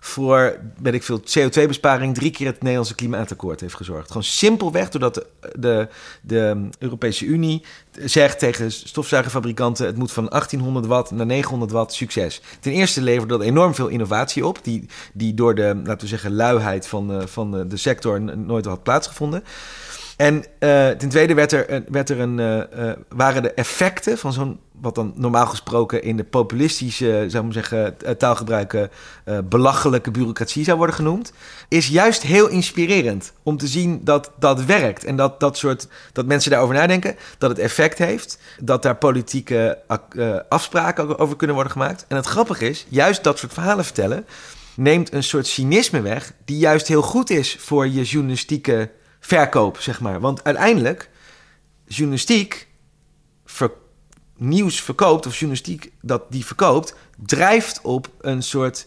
[0.00, 4.06] voor, weet ik veel, CO2-besparing drie keer het Nederlandse klimaatakkoord heeft gezorgd.
[4.06, 5.88] Gewoon simpelweg doordat de, de,
[6.20, 7.64] de Europese Unie
[8.04, 9.86] zegt tegen stofzuigerfabrikanten...
[9.86, 12.40] het moet van 1800 watt naar 900 watt, succes.
[12.60, 14.58] Ten eerste leverde dat enorm veel innovatie op...
[14.62, 19.44] die, die door de, laten we zeggen, luiheid van, van de sector nooit had plaatsgevonden...
[20.16, 20.42] En uh,
[20.88, 25.12] ten tweede werd er, werd er een, uh, waren de effecten van zo'n, wat dan
[25.16, 28.90] normaal gesproken in de populistische, zou ik zeggen, taalgebruiken,
[29.44, 31.32] belachelijke bureaucratie zou worden genoemd,
[31.68, 35.04] is juist heel inspirerend om te zien dat dat werkt.
[35.04, 39.78] En dat, dat, soort, dat mensen daarover nadenken, dat het effect heeft, dat daar politieke
[40.48, 42.04] afspraken over kunnen worden gemaakt.
[42.08, 44.26] En het grappige is, juist dat soort verhalen vertellen,
[44.74, 48.90] neemt een soort cynisme weg, die juist heel goed is voor je journalistieke
[49.26, 50.20] verkoop, zeg maar.
[50.20, 51.10] Want uiteindelijk,
[51.86, 52.68] journalistiek,
[54.36, 58.86] nieuws verkoopt, of journalistiek dat die verkoopt, drijft op een soort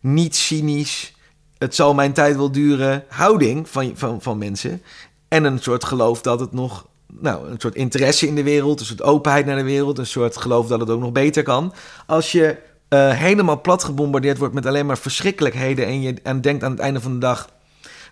[0.00, 1.14] niet cynisch,
[1.58, 4.82] het zal mijn tijd wel duren houding van, van, van mensen.
[5.28, 8.86] En een soort geloof dat het nog, nou, een soort interesse in de wereld, een
[8.86, 11.74] soort openheid naar de wereld, een soort geloof dat het ook nog beter kan.
[12.06, 12.56] Als je
[12.88, 16.80] uh, helemaal plat gebombardeerd wordt met alleen maar verschrikkelijkheden en je en denkt aan het
[16.80, 17.48] einde van de dag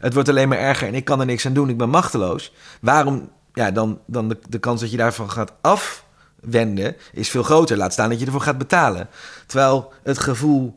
[0.00, 2.52] het wordt alleen maar erger en ik kan er niks aan doen, ik ben machteloos.
[2.80, 7.76] Waarom, ja, dan, dan de, de kans dat je daarvan gaat afwenden is veel groter.
[7.76, 9.08] Laat staan dat je ervoor gaat betalen.
[9.46, 10.76] Terwijl het gevoel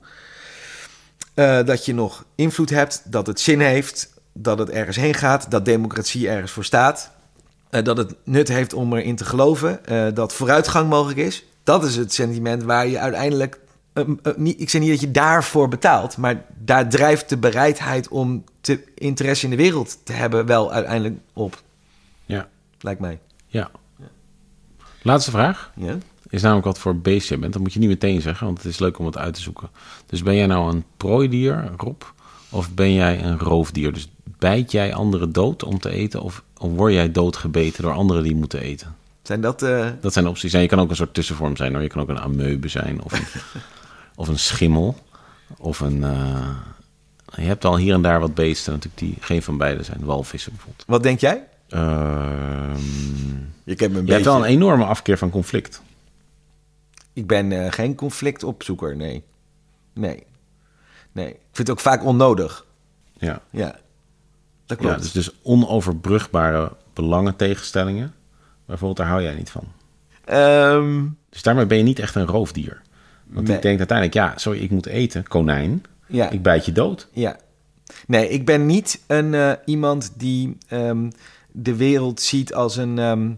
[1.36, 5.52] uh, dat je nog invloed hebt, dat het zin heeft, dat het ergens heen gaat,
[5.52, 7.12] dat democratie ergens voor staat,
[7.72, 11.46] uh, dat het nut heeft om erin te geloven, uh, dat vooruitgang mogelijk is.
[11.64, 13.60] Dat is het sentiment waar je uiteindelijk
[14.44, 19.44] ik zeg niet dat je daarvoor betaalt, maar daar drijft de bereidheid om te, interesse
[19.44, 21.62] in de wereld te hebben wel uiteindelijk op.
[22.26, 22.48] Ja.
[22.80, 23.20] Lijkt mij.
[23.48, 23.72] Ja.
[25.02, 25.72] Laatste vraag.
[25.76, 25.98] Ja.
[26.30, 27.54] Is namelijk wat voor beest je bent.
[27.54, 29.70] Dat moet je niet meteen zeggen, want het is leuk om het uit te zoeken.
[30.06, 32.02] Dus ben jij nou een prooidier, Rob?
[32.50, 33.94] Of ben jij een roofdier?
[33.94, 36.22] Dus bijt jij anderen dood om te eten?
[36.22, 38.96] Of, of word jij doodgebeten door anderen die moeten eten?
[39.22, 39.64] Zijn dat...
[39.64, 39.88] Uh...
[40.02, 40.54] Dat zijn opties.
[40.54, 41.74] En je kan ook een soort tussenvorm zijn.
[41.74, 41.82] Hoor.
[41.82, 43.04] Je kan ook een amoebe zijn.
[43.04, 43.42] Of een,
[44.16, 44.98] of een schimmel.
[45.58, 45.98] Of een...
[46.02, 46.58] Uh...
[47.36, 50.06] Je hebt al hier en daar wat beesten natuurlijk die geen van beide zijn.
[50.06, 50.84] Walvissen bijvoorbeeld.
[50.88, 51.48] Wat denk jij?
[51.70, 52.76] Uh,
[53.64, 55.82] je kent me een je hebt wel een enorme afkeer van conflict.
[57.14, 59.24] Ik ben uh, geen conflictopzoeker, nee.
[59.94, 60.24] Nee.
[61.12, 61.30] Nee.
[61.30, 62.66] Ik vind het ook vaak onnodig.
[63.18, 63.42] Ja.
[63.50, 63.76] Ja.
[64.66, 64.96] Dat klopt.
[64.96, 68.14] Ja, dus, dus onoverbrugbare belangentegenstellingen.
[68.66, 69.64] Bijvoorbeeld, daar hou jij niet van.
[70.38, 72.82] Um, dus daarmee ben je niet echt een roofdier.
[73.34, 73.56] Want Nee.
[73.56, 75.84] ik denk uiteindelijk, ja, sorry, ik moet eten, konijn.
[76.08, 76.30] ja.
[76.30, 77.08] Ik bijt je dood.
[77.12, 77.38] Ja.
[78.08, 81.10] Nee, ik ben niet een, eh, iemand die ehm,
[81.52, 83.32] de wereld ziet als een ehm,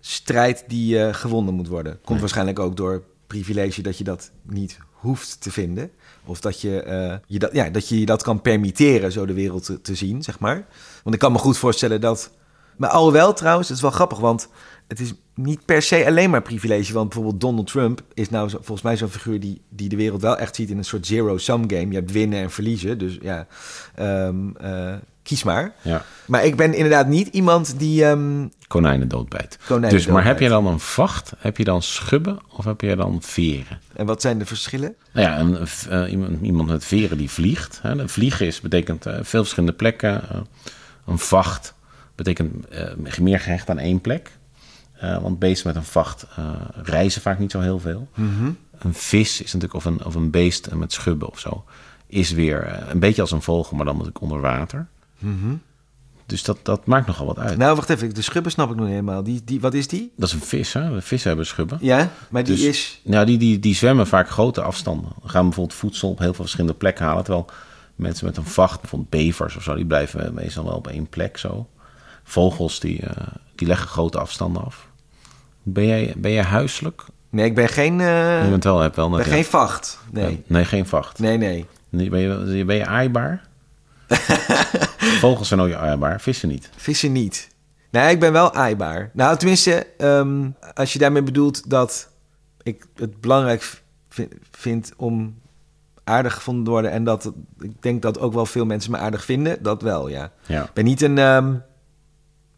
[0.00, 1.92] strijd die eh, gewonnen moet worden.
[1.92, 2.20] Komt Nee.
[2.20, 5.90] waarschijnlijk ook door privilege dat je dat niet hoeft te vinden.
[6.24, 9.32] Of dat je, eh, je, dat, ja, dat je je dat kan permitteren, zo de
[9.32, 10.66] wereld te, te zien, zeg maar.
[11.02, 12.30] Want ik kan me goed voorstellen dat...
[12.76, 14.48] Maar alhoewel trouwens, het is wel grappig, want
[14.92, 16.92] het is niet per se alleen maar privilege.
[16.92, 20.22] Want bijvoorbeeld Donald Trump is nou zo, volgens mij zo'n figuur die, die de wereld
[20.22, 21.88] wel echt ziet in een soort zero-sum game.
[21.88, 23.46] Je hebt winnen en verliezen, dus ja,
[23.94, 25.74] ehm, eh, kies maar.
[25.82, 29.58] Ja, Maar ik ben inderdaad niet iemand die ehm konijnen doodbijt.
[29.66, 31.32] konijnen Dus, maar heb je dan een vacht?
[31.38, 32.38] Heb je dan schubben?
[32.56, 33.80] Of heb je dan veren?
[33.92, 34.94] En wat zijn de verschillen?
[35.12, 37.78] Nou ja, een, eh, iemand, iemand met veren die vliegt.
[37.82, 38.08] Hè.
[38.08, 40.22] Vliegen is, betekent eh, veel verschillende plekken.
[41.06, 41.74] Een vacht
[42.14, 42.66] betekent
[43.20, 44.30] meer gehecht aan één plek.
[45.02, 46.44] Eh, want beesten met een vacht eh,
[46.82, 48.08] reizen vaak niet zo heel veel.
[48.78, 51.64] Een vis is natuurlijk, of een, of een beest met schubben of zo,
[52.06, 54.86] is weer eh, een beetje als een vogel, maar dan natuurlijk onder water.
[56.26, 57.58] Dus dat, dat maakt nogal wat uit.
[57.58, 59.22] Nou, wacht even, de schubben snap ik nog niet helemaal.
[59.22, 60.12] Die, die, wat is die?
[60.16, 61.02] Dat is een vis, hè?
[61.02, 61.78] Vissen hebben schubben.
[61.80, 63.00] Ja, maar die Dus- is...
[63.04, 65.10] Nou, die, die, die zwemmen vaak grote afstanden.
[65.24, 67.24] Gaan bijvoorbeeld voedsel op heel veel verschillende plekken halen.
[67.24, 67.46] Terwijl
[67.96, 71.36] mensen met een vacht, bijvoorbeeld bevers of zo, die blijven meestal wel op één plek
[71.38, 71.68] zo.
[72.24, 73.00] Vogels, die,
[73.54, 74.90] die leggen grote afstanden af.
[75.62, 77.04] Ben jij, ben jij huiselijk?
[77.30, 79.98] Nee, ik ben geen, eh, je bent wel, hebt wel ben geen vacht.
[80.10, 81.18] Nee, nee, geen vacht.
[81.18, 81.66] nee, nee.
[81.90, 83.48] Ben, je, ben je aaibaar?
[85.20, 86.70] Vogels zijn ook aaibaar, vissen niet.
[86.76, 87.48] Vissen niet.
[87.90, 89.10] Nee, ik ben wel aaibaar.
[89.12, 92.08] Nou, tenminste, ehm, als je daarmee bedoelt dat
[92.62, 93.82] ik het belangrijk
[94.50, 95.40] vind om
[96.04, 96.90] aardig gevonden worden.
[96.90, 99.62] En dat ik denk dat ook wel veel mensen me aardig vinden.
[99.62, 100.30] Dat wel, ja.
[100.46, 100.62] Ja.
[100.64, 101.18] Ik ben niet een.
[101.18, 101.54] ehm,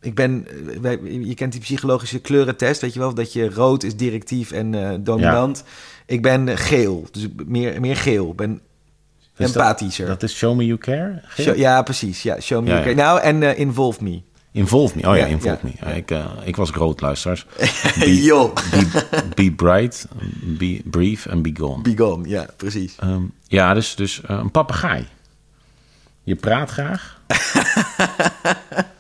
[0.05, 0.47] ik ben.
[0.49, 3.15] eh, wij- Je kent die psychologische kleurentest, weet je wel?
[3.15, 5.65] Dat je rood is directief en eh, dominant.
[6.07, 8.31] Ik ben geel, dus meer, meer geel.
[8.31, 8.61] Ik ben
[9.37, 10.07] Dus empathischer.
[10.07, 11.23] Dat is Show Me You Care?
[11.41, 12.23] Show- ja, precies.
[12.23, 12.69] Ja, show me.
[12.69, 12.83] Ja, ja.
[12.83, 12.95] care.
[12.95, 14.23] Nou, en eh, involve me.
[14.53, 15.09] Involve Me.
[15.11, 15.59] Oh ja, Involve.
[15.63, 15.95] Me.
[15.95, 16.11] Ik,
[16.45, 17.47] ik was groot, luisteraars.
[17.99, 20.07] Be, be, be bright,
[20.59, 21.83] be brief and be gone.
[21.83, 22.97] Be gone, ja, precies.
[23.01, 25.07] Ehm, ja, dus, dus een papegaai.
[26.23, 27.21] Je praat graag.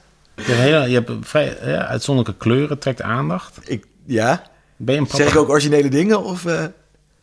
[0.46, 3.58] je hebt, je hebt vrij ja, uitzonderlijke kleuren, trekt aandacht.
[3.70, 4.42] Ik, ja.
[4.76, 6.22] Ben je een Zeg ik ook originele dingen?
[6.24, 6.64] Of, eh,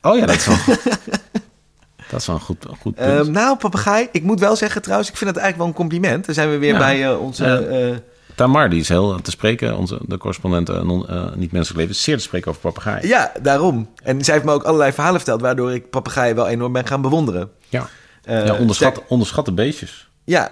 [0.02, 0.58] Oh ja, dat is wel,
[2.10, 3.08] dat is wel een goed, een goed punt.
[3.26, 4.08] Ehm, nou, papegaai.
[4.12, 6.26] Ik moet wel zeggen trouwens, ik vind het eigenlijk wel een compliment.
[6.26, 6.78] Dan zijn we weer Ja.
[6.78, 7.46] bij eh, onze...
[7.46, 7.98] Eh,
[8.36, 11.06] Tamar, die is heel te spreken, onze, de correspondent non-
[11.36, 13.08] niet-menselijk leven, is zeer te spreken over papegaai.
[13.08, 13.90] ja, daarom.
[14.04, 15.42] En zij heeft me ook allerlei verhalen verteld...
[15.42, 17.50] waardoor ik papegaaien wel enorm ben gaan bewonderen.
[17.70, 17.88] Ja,
[18.24, 20.10] ja onderschat, sterk- onderschatte beestjes.
[20.24, 20.52] Ja,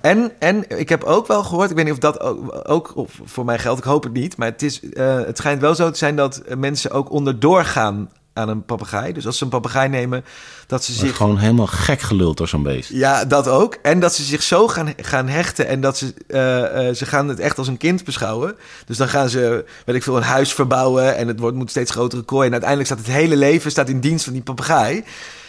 [0.00, 2.20] en, en ik heb ook wel gehoord, ik weet niet of dat
[2.66, 5.74] ook, voor mij geldt, ik hoop het niet, maar het, is, eh, het schijnt wel
[5.74, 9.12] zo te zijn dat mensen ook onderdoor gaan aan een papegaai.
[9.12, 10.24] Dus als ze een papegaai nemen,
[10.66, 11.16] dat ze zich.
[11.16, 12.90] gewoon helemaal gek geluld door zo'n beest.
[12.90, 13.78] Ja, dat ook.
[13.82, 17.28] En dat ze zich zo gaan, gaan hechten en dat ze, eh, eh, ze gaan
[17.28, 18.56] het echt als een kind beschouwen.
[18.86, 21.90] Dus dan gaan ze, weet ik veel, een huis verbouwen en het wordt, moet steeds
[21.90, 22.46] grotere kooi.
[22.46, 25.04] En uiteindelijk staat het hele leven staat in dienst van die papegaai.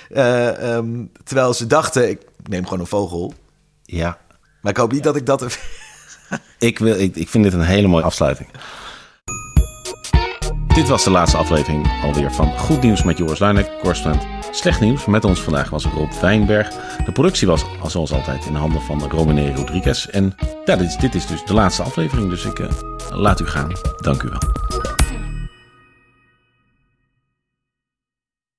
[0.09, 3.33] Eh, ehm, terwijl ze dachten, ik neem gewoon een vogel.
[3.83, 4.17] Ja,
[4.66, 5.41] Maar ik hoop niet dat ik dat...
[6.57, 8.49] ik, wil, ik, ik vind dit een hele mooie afsluiting.
[10.68, 14.26] Dit was de laatste aflevering alweer van Goed Nieuws met Joris Luijnek, correspondent.
[14.51, 16.70] Slecht nieuws, met ons vandaag was Rob Wijnberg.
[17.05, 20.05] De productie was zoals altijd in de handen van Romane Rodriguez.
[20.05, 20.36] En
[20.66, 22.68] ja, dit, is- dit is dus de laatste aflevering, dus ik eh,
[23.09, 23.72] laat u gaan.
[23.97, 24.94] Dank u wel.